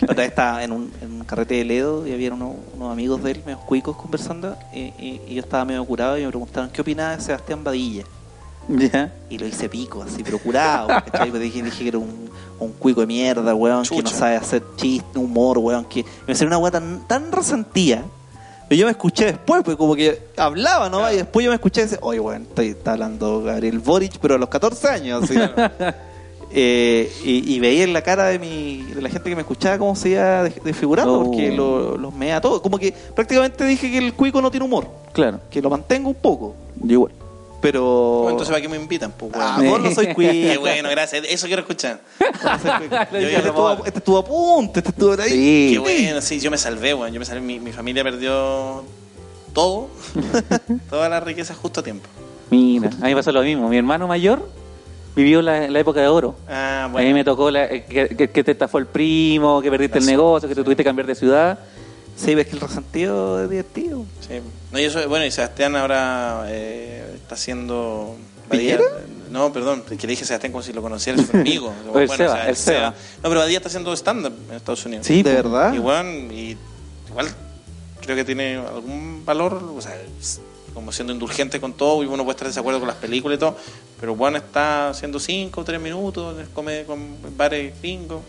[0.00, 2.92] La otra vez estaba en un, en un carrete de Ledo y había unos, unos
[2.92, 4.56] amigos de él, medio cuicos, conversando.
[4.72, 8.04] Y, y- y yo estaba medio curado y me preguntaron qué opinaba de Sebastián Badilla.
[9.30, 10.88] Y lo hice pico, así, pero curado.
[10.88, 11.30] ¿cachai?
[11.30, 14.62] Pues dije, dije que era un, un cuico de mierda, weón, que no sabe hacer
[14.76, 15.84] chiste, humor, weón.
[15.86, 18.04] Que me salió una weá tan, tan resentida.
[18.68, 21.10] Pero yo me escuché después, pues como que hablaba, ¿no?
[21.10, 24.34] Y después yo me escuché y decía, oye, weón, estoy, está hablando Gabriel Boric, pero
[24.34, 25.34] a los 14 años, así.
[26.50, 29.76] Eh, y, y veía en la cara de mi de la gente que me escuchaba
[29.76, 33.98] cómo se iba de- desfigurando porque lo- los mea todo como que prácticamente dije que
[33.98, 35.40] el cuico no tiene humor Claro.
[35.50, 37.12] que lo mantengo un poco Yo igual.
[37.60, 37.82] Pero
[38.22, 39.12] Bueno, entonces, ¿para qué me invitan?
[39.12, 39.44] Pues, weón?
[39.46, 41.24] ah, vos no soy cuico Qué bueno, gracias.
[41.28, 42.00] Eso quiero escuchar.
[43.12, 45.70] Yo- dice este, estuvo, este estuvo a punto este estuvo ahí Sí.
[45.74, 47.12] Qué bueno, sí, yo me salvé, weón.
[47.12, 47.40] Yo me salvé.
[47.40, 48.84] Mi, mi familia perdió
[49.52, 49.88] todo,
[50.90, 52.08] toda la riqueza justo a tiempo.
[52.50, 53.68] Mira, a mí me pasó lo mismo.
[53.68, 54.48] Mi hermano mayor
[55.16, 56.36] vivió la, la época de oro.
[56.48, 57.14] Ah, A mí bueno.
[57.14, 60.54] me tocó la- que, que- que te estafó el primo, que perdiste el negocio, que
[60.54, 61.58] te tuviste que cambiar de ciudad.
[62.18, 64.04] Sí, ves que el resentido es divertido.
[64.26, 64.40] Sí.
[64.72, 68.16] No, y eso, bueno, y Sebastián ahora eh, está haciendo...
[68.50, 68.82] ¿Piñera?
[69.30, 71.72] No, perdón, que le dije a Sebastián como si lo conociera, es su amigo.
[71.92, 72.94] O el Seba, el Seba.
[73.22, 75.06] No, pero Badía está haciendo stand-up en Estados Unidos.
[75.06, 75.72] Sí, ¿De verdad?
[75.74, 76.56] Y bueno, y
[77.08, 77.28] igual
[78.00, 79.94] creo que tiene algún valor, o sea,
[80.72, 83.40] como siendo indulgente con todo, y uno puede estar de desacuerdo con las películas y
[83.40, 83.56] todo,
[84.00, 88.22] pero bueno, está haciendo cinco o tres minutos, come con bares gringos.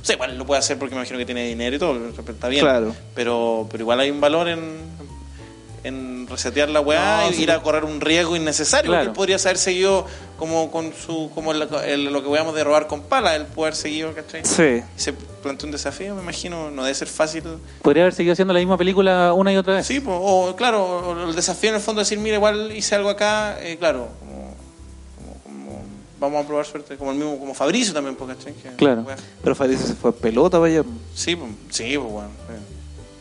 [0.00, 2.48] O sea, igual lo puede hacer porque me imagino que tiene dinero y todo, está
[2.48, 2.62] bien.
[2.64, 2.94] Claro.
[3.14, 4.78] Pero, pero igual hay un valor en,
[5.82, 7.42] en resetear la weá No, y sí.
[7.42, 8.90] ir a correr un riesgo innecesario.
[8.90, 9.04] Claro.
[9.06, 10.06] Porque él podría haber seguido
[10.38, 13.76] como con su como el- el- lo que veamos de robar con pala, puede haber
[13.76, 14.42] seguido, ¿cachai?
[14.44, 14.82] Sí.
[14.96, 17.42] Y se planteó un desafío, me imagino, no debe ser fácil.
[17.82, 19.86] Podría haber seguido haciendo la misma película una y otra vez.
[19.86, 22.94] Sí, po, o claro, o el desafío en el fondo es decir, mira, igual hice
[22.94, 24.08] algo acá, eh, claro,
[26.20, 28.34] vamos a probar suerte, como el mismo, como Fabricio también, porque.
[28.36, 29.02] Que- Claro.
[29.02, 29.16] weá.
[29.42, 30.84] Pero Fabricio se fue a pelota, vaya.
[31.14, 32.28] Sí, po, sí, pues bueno.
[32.46, 32.54] sí.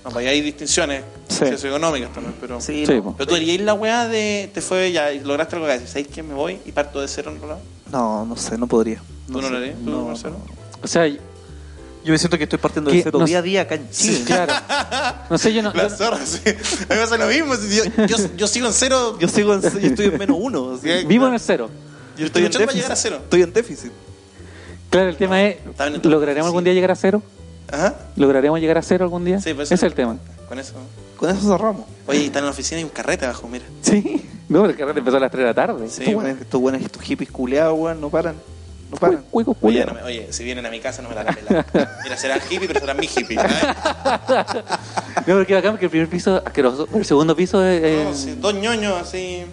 [0.03, 1.45] No, pues hay distinciones Sí.
[1.51, 2.59] socioeconómicas también, pero...
[2.61, 3.15] Sí, Sí, no.
[3.17, 6.23] Pero tú harías la weá de, te fue ya, y lograste algo acá, ¿sabéis que
[6.23, 7.61] me voy y parto de cero en otro lado?
[7.91, 9.01] No, no sé, no podría.
[9.27, 9.49] ¿Tú no, sé.
[9.49, 9.75] lo harías?
[9.83, 10.37] ¿Tú, No, Marcelo?
[10.81, 13.61] O sea, Yo me siento que estoy partiendo de Que cero no día a día
[13.63, 14.23] acá en Chile.
[14.25, 14.53] claro.
[15.29, 15.73] No sé, yo no.
[15.73, 16.39] La zorra, sí.
[16.45, 16.55] A mí
[16.89, 17.53] me pasa lo mismo.
[17.55, 19.17] Yo, yo, yo sigo en cero.
[19.19, 20.73] Yo sigo en, yo estoy en menos uno.
[20.75, 20.87] así.
[21.01, 21.05] Sí.
[21.05, 21.69] vivo en el cero.
[22.19, 22.75] Yo estoy en déficit.
[22.75, 23.19] llegar a cero.
[23.23, 23.91] Estoy en déficit.
[24.89, 25.57] Claro, el tema es,
[26.03, 27.21] ¿lograremos algún día llegar a cero?
[27.71, 27.95] Ajá.
[28.15, 29.39] ¿Lograremos llegar a cero algún día?
[29.39, 30.17] Sí, pues Ese es el tema.
[30.47, 30.73] Con eso.
[31.15, 31.83] Con eso cerramos.
[32.07, 33.65] Oye, y están en la oficina y un carrete abajo, mira.
[33.81, 34.25] Sí.
[34.49, 35.77] No, el carrete empezó a las 3 de la tarde.
[35.89, 36.21] Sí, estos bueno.
[36.21, 38.33] buenos, estos buenos, estos hippies culeados, weón, no paran.
[38.89, 39.23] No paran.
[39.29, 39.85] Cuico, Oye, culiao.
[39.85, 41.65] no me- oye, si vienen a mi casa no me la pelar.
[42.03, 43.35] Mira, serán hippie, pero serán mi hippie.
[43.35, 43.53] ¿sabes?
[45.27, 47.83] No, porque bacán, porque el primer piso asqueroso, el segundo piso es...
[47.83, 49.43] eh, No, sí, dos ñoños así.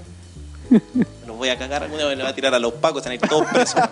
[1.36, 1.82] Me voy a cagar.
[1.82, 3.74] Alguna vez le voy a tirar a los pacos, están ahí todos presos.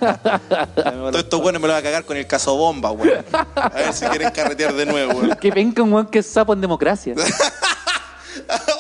[0.74, 3.22] Todos estos buenos me los voy a cagar con el caso bomba, weón.
[3.54, 5.36] A ver si quieren carretear de nuevo, weón.
[5.36, 7.14] Que venga un weón que es sapo en democracia.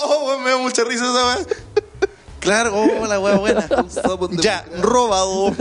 [0.02, 1.46] Oh, weón, me da mucha risa esa weón.
[2.40, 3.66] Claro, oh, la weá buena.
[4.32, 5.54] Ya, robado.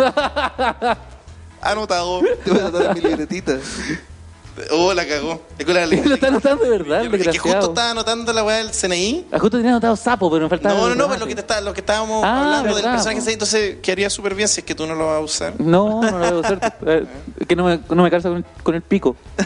[1.61, 2.21] Anotado.
[2.43, 3.57] Te voy a dar mi libretita.
[4.71, 5.41] Oh, la cagó.
[5.57, 8.43] Es que la- Lo está anotando de verdad, el Es que justo estaba anotando la
[8.43, 9.25] weá del CNI.
[9.31, 10.75] Ah, justo tenía anotado sapo, pero me faltaba...
[10.75, 11.13] No, no, el no, remate.
[11.15, 13.23] pero lo que, te está, lo que estábamos Ah, hablando del verdad, personaje po.
[13.25, 15.53] CNI, entonces quedaría súper bien si es que tú no lo vas a usar.
[15.59, 16.59] No, no lo debo hacer.
[16.85, 17.05] Eh,
[17.39, 19.15] Es que no me, no me calza con, con el pico.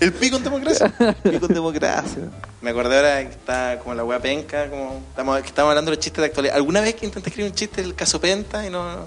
[0.00, 0.92] El pico en democracia.
[1.24, 2.22] Y con democracia.
[2.60, 5.96] Me acordé ahora que está como la weá penca, como estamos, que estamos hablando de
[5.96, 6.56] los chistes de actualidad.
[6.56, 9.06] ¿Alguna vez que intenté escribir un chiste del caso Penta y no,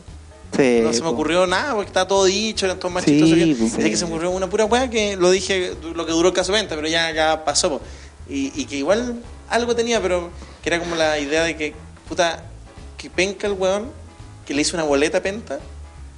[0.55, 3.97] Sí, no se me ocurrió nada porque estaba todo dicho, eran todos más Sí, que-
[3.97, 6.75] se me ocurrió una pura weá que lo dije lo que duró el caso Penta,
[6.75, 7.69] pero ya, ya pasó.
[7.69, 7.81] po.
[8.29, 10.29] Y, y que igual algo tenía, pero
[10.63, 11.73] que era como la idea de que,
[12.07, 12.43] puta,
[12.97, 13.91] que penca el weón,
[14.45, 15.59] que le hizo una boleta Penta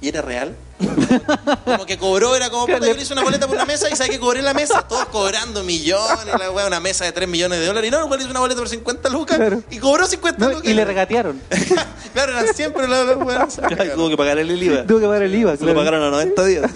[0.00, 0.54] y era real.
[1.64, 3.96] Como que cobró, era como, puta, yo le hice una boleta por una mesa y
[3.96, 7.58] sabes que cobré la mesa, todos cobrando millones, la weá, una mesa de 3 millones
[7.58, 7.88] de dólares.
[7.88, 9.60] Y no, igual hizo una boleta por 50 lucas Claro.
[9.72, 10.64] y cobró 50 No, lucas.
[10.70, 11.40] y le regatearon.
[12.14, 13.14] claro, eran siempre la, la
[13.96, 14.86] Tuvo que pagar el IVA.
[14.86, 15.78] Tuvo que pagar el IVA, Se lo claro.
[15.80, 16.70] pagaron a 90 días.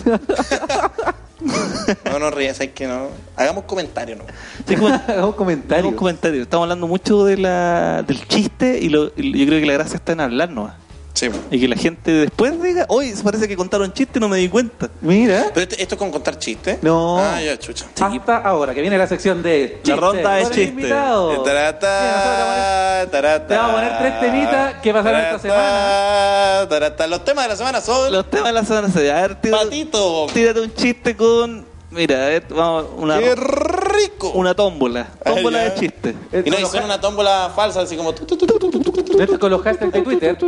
[2.04, 3.08] No, no rías, es que no.
[3.36, 4.24] Hagamos comentarios, ¿no?
[4.66, 5.78] Sí, como- Hagamos comentarios.
[5.78, 6.42] Hagamos comentarios.
[6.42, 9.96] Estamos hablando mucho de la, del chiste y, lo- y yo creo que la gracia
[9.96, 10.70] está en hablarnos.
[11.14, 11.28] Sí.
[11.50, 14.48] Y que la gente después diga, hoy parece que contaron chiste y no me di
[14.48, 14.88] cuenta.
[15.02, 15.46] Mira.
[15.52, 16.78] Pero esto es con contar chistes.
[16.82, 17.18] No.
[17.18, 17.86] Ah, ya, chucha.
[18.00, 20.62] Hasta ahora, que viene la sección de La ronda de con el chiste.
[20.70, 21.42] invitado.
[21.42, 26.68] Tarata, tarata, te vamos a poner tres temitas que pasaron esta semana.
[26.68, 27.06] Tarata.
[27.06, 29.64] Los temas de la semana son Los temas de la semana se A ver, tírate,
[29.64, 30.26] patito.
[30.32, 31.71] tírate un chiste con.
[31.92, 34.30] Mira, a ver, vamos, una, ¡Qué rico!
[34.30, 35.08] una tómbola.
[35.24, 36.14] Tómbola Ah, de chiste.
[36.44, 38.14] Y no, y son una tómbola falsa, así como...
[38.14, 39.20] tu, tu, tu, tu, tu, tu, tu, tu, tu.
[39.22, 40.38] Esto con los hashtags de Twitter.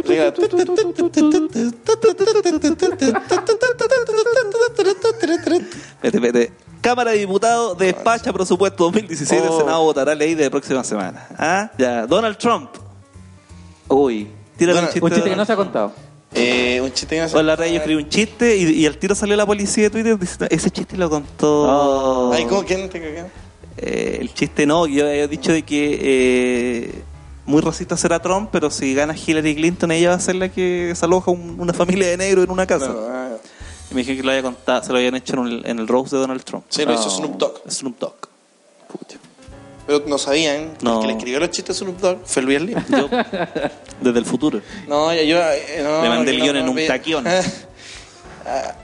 [6.02, 6.52] Vete, vete.
[6.80, 9.48] Cámara de Diputados despacha presupuesto 2017.
[9.48, 9.52] Oh.
[9.54, 11.26] El Senado votará ley de próxima semana.
[11.38, 11.70] ¿Ah?
[11.78, 12.06] Ya.
[12.06, 12.70] Donald Trump.
[13.88, 14.28] Uy.
[14.58, 15.00] Donald- un chiste.
[15.04, 15.92] Un chiste que de no se ha contado.
[16.34, 19.14] Eh, un chiste que no Hola, Rey, yo escribí un chiste y, y al tiro
[19.14, 22.32] salió la policía de Twitter diciendo, ese chiste lo contó...
[22.32, 22.64] Ay, ¿cómo?
[22.64, 23.28] ¿Quién te cagó?
[23.76, 27.02] Eh, el chiste no, yo había dicho de que eh,
[27.46, 30.86] muy racista será Trump, pero si gana Hillary Clinton, ella va a ser la que
[30.88, 32.88] desaloja un- una familia de negros en una casa.
[32.88, 33.30] No, ah,
[33.90, 35.86] Y me dije que lo había contado, se lo habían hecho en el, en el
[35.88, 36.64] Rose de Donald Trump.
[36.68, 37.10] Sí, lo hizo No.
[37.10, 37.70] Snoop Dogg.
[37.70, 38.14] Snoop Dogg.
[39.86, 42.60] Pero no sabían que el que le escribió los chistes a Snoop Dogg fue Luis
[42.60, 42.74] Lee.
[42.88, 43.08] Yo,
[44.00, 44.60] desde el futuro.
[44.88, 47.24] No, yo, yo, eh, no, Le mandé el guion no, en un taquión.
[48.46, 48.74] Ah,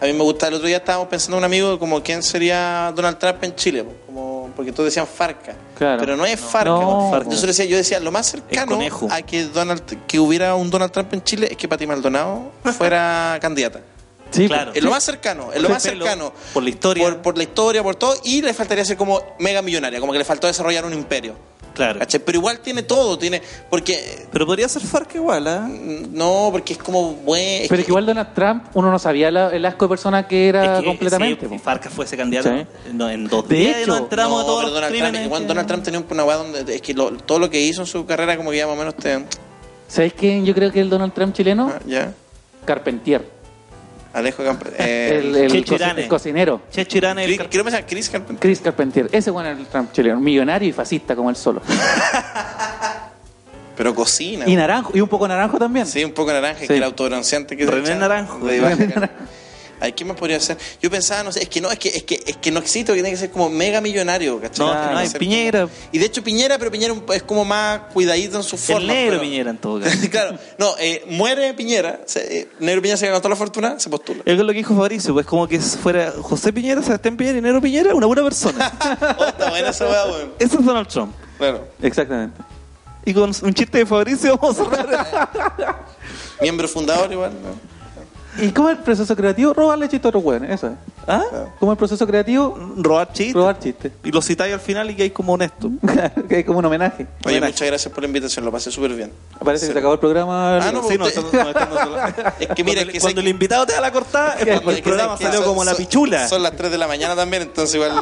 [0.00, 3.18] A mí me gusta, el otro día estábamos pensando un amigo como quién sería Donald
[3.18, 5.56] Trump en Chile, como porque todos decían Farca.
[5.76, 5.98] Claro.
[5.98, 6.70] Pero no es Farca.
[6.70, 7.30] No, Farca.
[7.30, 8.78] Yo, decía, yo decía, lo más cercano
[9.10, 13.38] a que, Donald, que hubiera un Donald Trump en Chile es que Pati Maldonado fuera
[13.42, 13.80] candidata.
[14.30, 14.72] Sí, Claro.
[14.74, 16.32] Es lo más cercano, es lo Por más cercano.
[16.52, 17.04] por la historia.
[17.04, 18.14] Por, por la historia, por todo.
[18.24, 21.34] Y le faltaría ser como mega millonaria, como que le faltó desarrollar un imperio.
[21.74, 22.00] Claro.
[22.24, 23.40] Pero igual tiene todo, tiene.
[23.70, 24.26] Porque.
[24.32, 25.60] Pero podría ser Farca igual, ¿ah?
[25.60, 27.68] mm, No, porque es como buen.
[27.68, 30.48] Pero es que igual Donald Trump, uno no sabía la- el asco de persona que
[30.48, 31.48] era Es que, completamente.
[31.48, 32.66] si Farca fuese candidato, Sí.
[32.92, 35.24] no, en dos De días hecho, nos enteramos no, de todos pero los Donald Trump,
[35.24, 36.74] igual que- Donald Trump tenía una weá donde.
[36.74, 38.78] Es que lo- todo lo que hizo en su carrera, como que ya más o
[38.78, 39.24] menos te.
[39.86, 41.72] ¿Sabéis quién yo creo que es el Donald Trump chileno?
[41.74, 42.12] ah, Ya.
[42.64, 43.37] Carpentier.
[44.12, 46.08] Alejo Camp- eh, el, el Irane.
[46.08, 46.62] cocinero.
[46.72, 48.40] Checho Irán es el Chris- pensar, Chris Carpenter.
[48.40, 49.08] Chris Carpentier.
[49.12, 50.18] Ese bueno es el Trump chileno.
[50.18, 51.60] Millonario y fascista como él solo.
[53.76, 54.44] Pero cocina.
[54.48, 54.90] Y naranjo.
[54.96, 55.86] Y un poco naranjo también.
[55.86, 56.66] Sí, un poco naranja, Sí.
[56.66, 58.44] que el autobronceante que se René Naranjo.
[58.44, 59.10] de baja.
[59.80, 60.56] Ay, ¿qué más podría ser?
[60.82, 62.92] Yo pensaba, no sé, es que no, es que, es que, es que no existe,
[62.92, 64.66] que tiene que ser como mega millonario, ¿cachai?
[64.66, 65.60] No, no que hay Piñera.
[65.62, 68.80] como- Y de hecho Piñera, pero Piñera es como más cuidadito en su forma.
[68.82, 69.96] El negro pero- Piñera en todo caso.
[70.10, 73.88] claro, no, eh, muere Piñera, se- eh, negro Piñera se ganó toda la fortuna, se
[73.90, 74.22] postula.
[74.24, 77.60] Es lo que dijo Fabricio, pues como que fuera José Piñera, Sebastián Piñera y Negro
[77.60, 78.72] Piñera, una buena persona.
[79.18, 80.32] Oh, está buena esa weá, weón.
[80.38, 81.12] Ese es Donald Trump.
[81.38, 81.66] Claro.
[81.82, 82.40] Exactamente.
[83.04, 85.30] Y con un chiste de Fabricio vamos a cerrar.
[86.40, 87.67] Miembro fundador igual, ¿no?
[88.40, 89.52] ¿Y cómo es el proceso creativo?
[89.54, 90.72] Robarle chistes a otros hueones, eso es.
[91.06, 91.22] ¿Ah?
[91.58, 92.56] ¿Cómo es el proceso creativo?
[92.76, 93.34] Robar chistes.
[93.34, 93.92] Robar chistes.
[94.04, 95.70] Y lo citáis al final y que hay como honesto.
[96.28, 97.06] que es como un homenaje.
[97.24, 97.52] Oye, Homenaje.
[97.52, 99.12] muchas gracias por la invitación, lo pasé súper bien.
[99.44, 99.72] Parece que Sí.
[99.72, 100.56] se acabó el programa.
[100.58, 103.20] Ah, no, Sí, no, usted- no, estamos sola- Es que mira, cuando, es que cuando
[103.20, 105.64] el invitado te da la cortada, es porque el que programa que salió son- como
[105.64, 106.28] la pichula.
[106.28, 107.92] Son las 3 de la mañana también, entonces igual.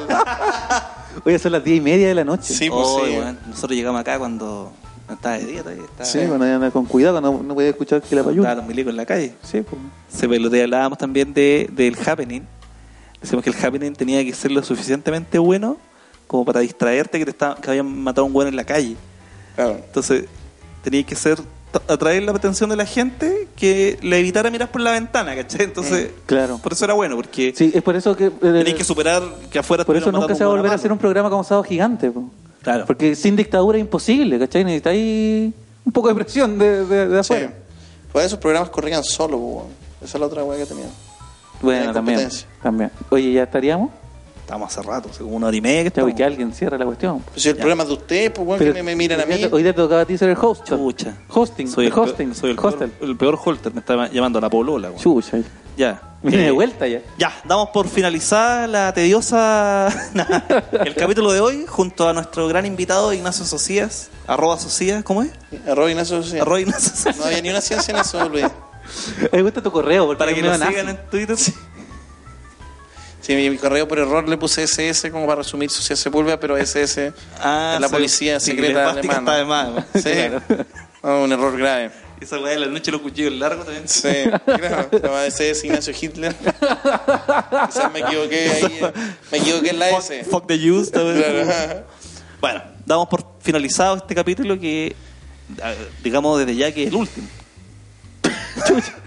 [1.25, 2.53] Oye, son las diez y media de la noche.
[2.55, 3.17] Sí, pues Oh, sí.
[3.49, 4.73] Nosotros llegamos acá cuando
[5.09, 5.85] no estaba de día todavía.
[5.85, 8.55] Estaba, Sí, andar con cuidado, cuando no podía escuchar que la estaba payuda.
[8.57, 9.35] los milicos en la calle.
[9.43, 9.81] Sí, pues.
[10.09, 12.43] Se pelotea, hablábamos también de, del happening.
[13.21, 15.77] Decimos que el happening tenía que ser lo suficientemente bueno
[16.27, 18.97] como para distraerte que te estaba, que habían matado a un weón en la calle.
[19.55, 19.77] Claro.
[19.85, 20.25] Entonces,
[20.83, 21.39] tenía que ser
[21.89, 25.63] atraer la atención de la gente que le evitara mirar por la ventana, ¿cachai?
[25.65, 26.59] Entonces, Claro.
[26.63, 28.27] por eso era bueno, porque Sí, es por eso que.
[28.27, 30.91] eh, tenías que superar que afuera por eso nunca se va a volver a hacer
[30.91, 32.11] un programa como Sábado Gigante.
[32.11, 32.25] po.
[32.67, 32.85] Claro.
[32.85, 34.65] Porque sin dictadura es imposible, ¿cachai?
[34.65, 35.55] Necesitáis
[35.85, 37.35] un poco de presión de, de, de Sí.
[38.11, 39.67] Pues esos programas corrían solo, pues, weón.
[40.03, 40.87] Esa es la otra weá que tenía.
[41.63, 42.29] Bueno, también,
[42.61, 42.91] también.
[43.11, 43.91] Oye, ¿ya estaríamos?
[44.41, 46.85] Estamos hace rato, hace como una hora y media que uy, que alguien cierre la
[46.85, 47.21] cuestión.
[47.21, 49.27] Pues si el programa es de ustedes, pues weón, Pero que me, me miran a
[49.27, 49.45] mí.
[49.49, 50.65] Hoy te tocaba a ti ser el host.
[50.69, 51.15] Chucha.
[51.29, 51.69] Hosting.
[51.69, 52.27] Soy el el, hosting.
[52.31, 52.91] peor, soy el, hostel.
[52.91, 54.89] peor, el peor holter, me está llamando la polola.
[54.89, 55.01] weón.
[55.01, 55.39] Chucha.
[55.77, 56.01] Ya.
[56.23, 57.01] Viene Eh, de vuelta ya.
[57.19, 59.89] Ya, damos por finalizada la tediosa
[60.85, 65.31] el capítulo de hoy junto a nuestro gran invitado Ignacio Socias, arroba Socias, ¿cómo es?
[65.69, 66.43] Arroba Ignacio Socias.
[66.43, 67.17] Arroba Ignacio Socias.
[67.19, 68.47] No había ni una ciencia en eso, Luis.
[69.31, 70.07] Me gusta tu correo.
[70.07, 70.65] porque Para que nazi.
[70.67, 71.37] sigan en Twitter.
[71.37, 76.57] Sí, mi, mi correo por error le puse SS como para resumir Sociedad Sepúlveda, pero
[76.57, 77.95] SS Ah, es la sí.
[77.95, 79.33] policía Sí, secreta la esvástica alemana.
[79.33, 79.85] está de más.
[80.03, 80.65] Sí, Claro.
[81.03, 81.91] No, un error grave.
[82.21, 83.87] Esa weá de la noche los cuchillos largos también.
[83.89, 84.09] Sí,
[84.45, 84.89] claro.
[84.91, 86.35] Se llama SS Ignacio Hitler.
[86.35, 88.81] Quizás me equivoqué ahí.
[89.31, 90.25] Me equivoqué en la S.
[90.25, 90.91] Fuck, fuck the Jews.
[90.91, 91.85] Claro.
[92.41, 94.95] Bueno, damos por finalizado este capítulo que,
[96.03, 97.29] digamos desde ya que es el último.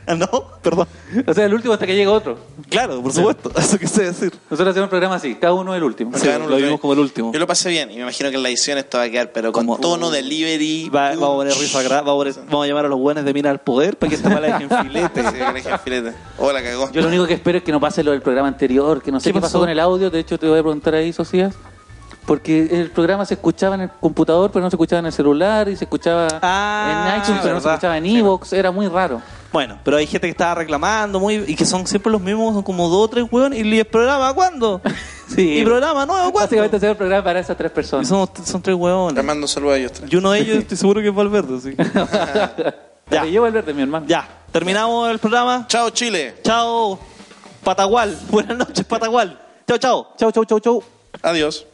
[0.07, 0.27] Ah, no,
[0.61, 0.87] perdón.
[1.27, 2.37] O sea, el último hasta que llegue otro.
[2.69, 4.31] Claro, por supuesto, eso quise decir.
[4.49, 6.17] Nosotros hacemos un programa así, cada uno el último.
[6.17, 7.31] Sí, lo vimos como el último.
[7.33, 9.31] Yo lo pasé bien y me imagino que en la edición esto va a quedar,
[9.31, 10.89] pero con Como- tono delivery.
[10.89, 13.23] Va- vamos a poner risa gra- vamos, a poner- vamos a llamar a los buenos
[13.25, 15.21] de Mina al Poder para que esta mala dejen filete.
[15.29, 16.13] Sí, dejen filete.
[16.37, 16.91] Oh, la cagó.
[16.91, 19.19] Yo lo único que espero es que no pase lo del programa anterior, que no
[19.19, 19.53] sé ¿Qué qué, pasó?
[19.53, 19.59] pasó?
[19.59, 21.55] con el audio, de hecho te voy a preguntar ahí, Socias.
[22.25, 25.67] Porque el programa se escuchaba en el computador, pero no se escuchaba en el celular,
[25.67, 29.19] y se escuchaba Ah, en iTunes, pero no se escuchaba en Evox, era muy raro.
[29.51, 32.61] Bueno, pero hay gente que estaba reclamando muy y que son siempre los mismos, son
[32.61, 33.65] como dos o tres hueones.
[33.65, 34.81] ¿Y el programa cuándo?
[35.29, 35.59] Sí.
[35.59, 36.39] ¿Y programa nuevo cuándo?
[36.39, 38.07] Básicamente hacer el programa para esas tres Y personas.
[38.07, 39.23] son, son tres Le hueones.
[39.23, 40.11] mando un saludo a ellos tres.
[40.11, 42.73] Y uno de ellos estoy seguro que es Valverde, que-
[43.11, 43.25] Ya.
[43.25, 44.07] Yo Valverde, mi hermano.
[44.07, 45.65] Ya, terminamos el programa.
[45.67, 46.35] Chao, Chile.
[46.43, 46.97] Chao,
[47.63, 48.17] Patagual.
[48.31, 49.39] Buenas noches, Patagual.
[49.67, 50.07] Chao, chao.
[50.17, 50.83] Chau, chau, chau, chau.
[51.21, 51.65] Adiós.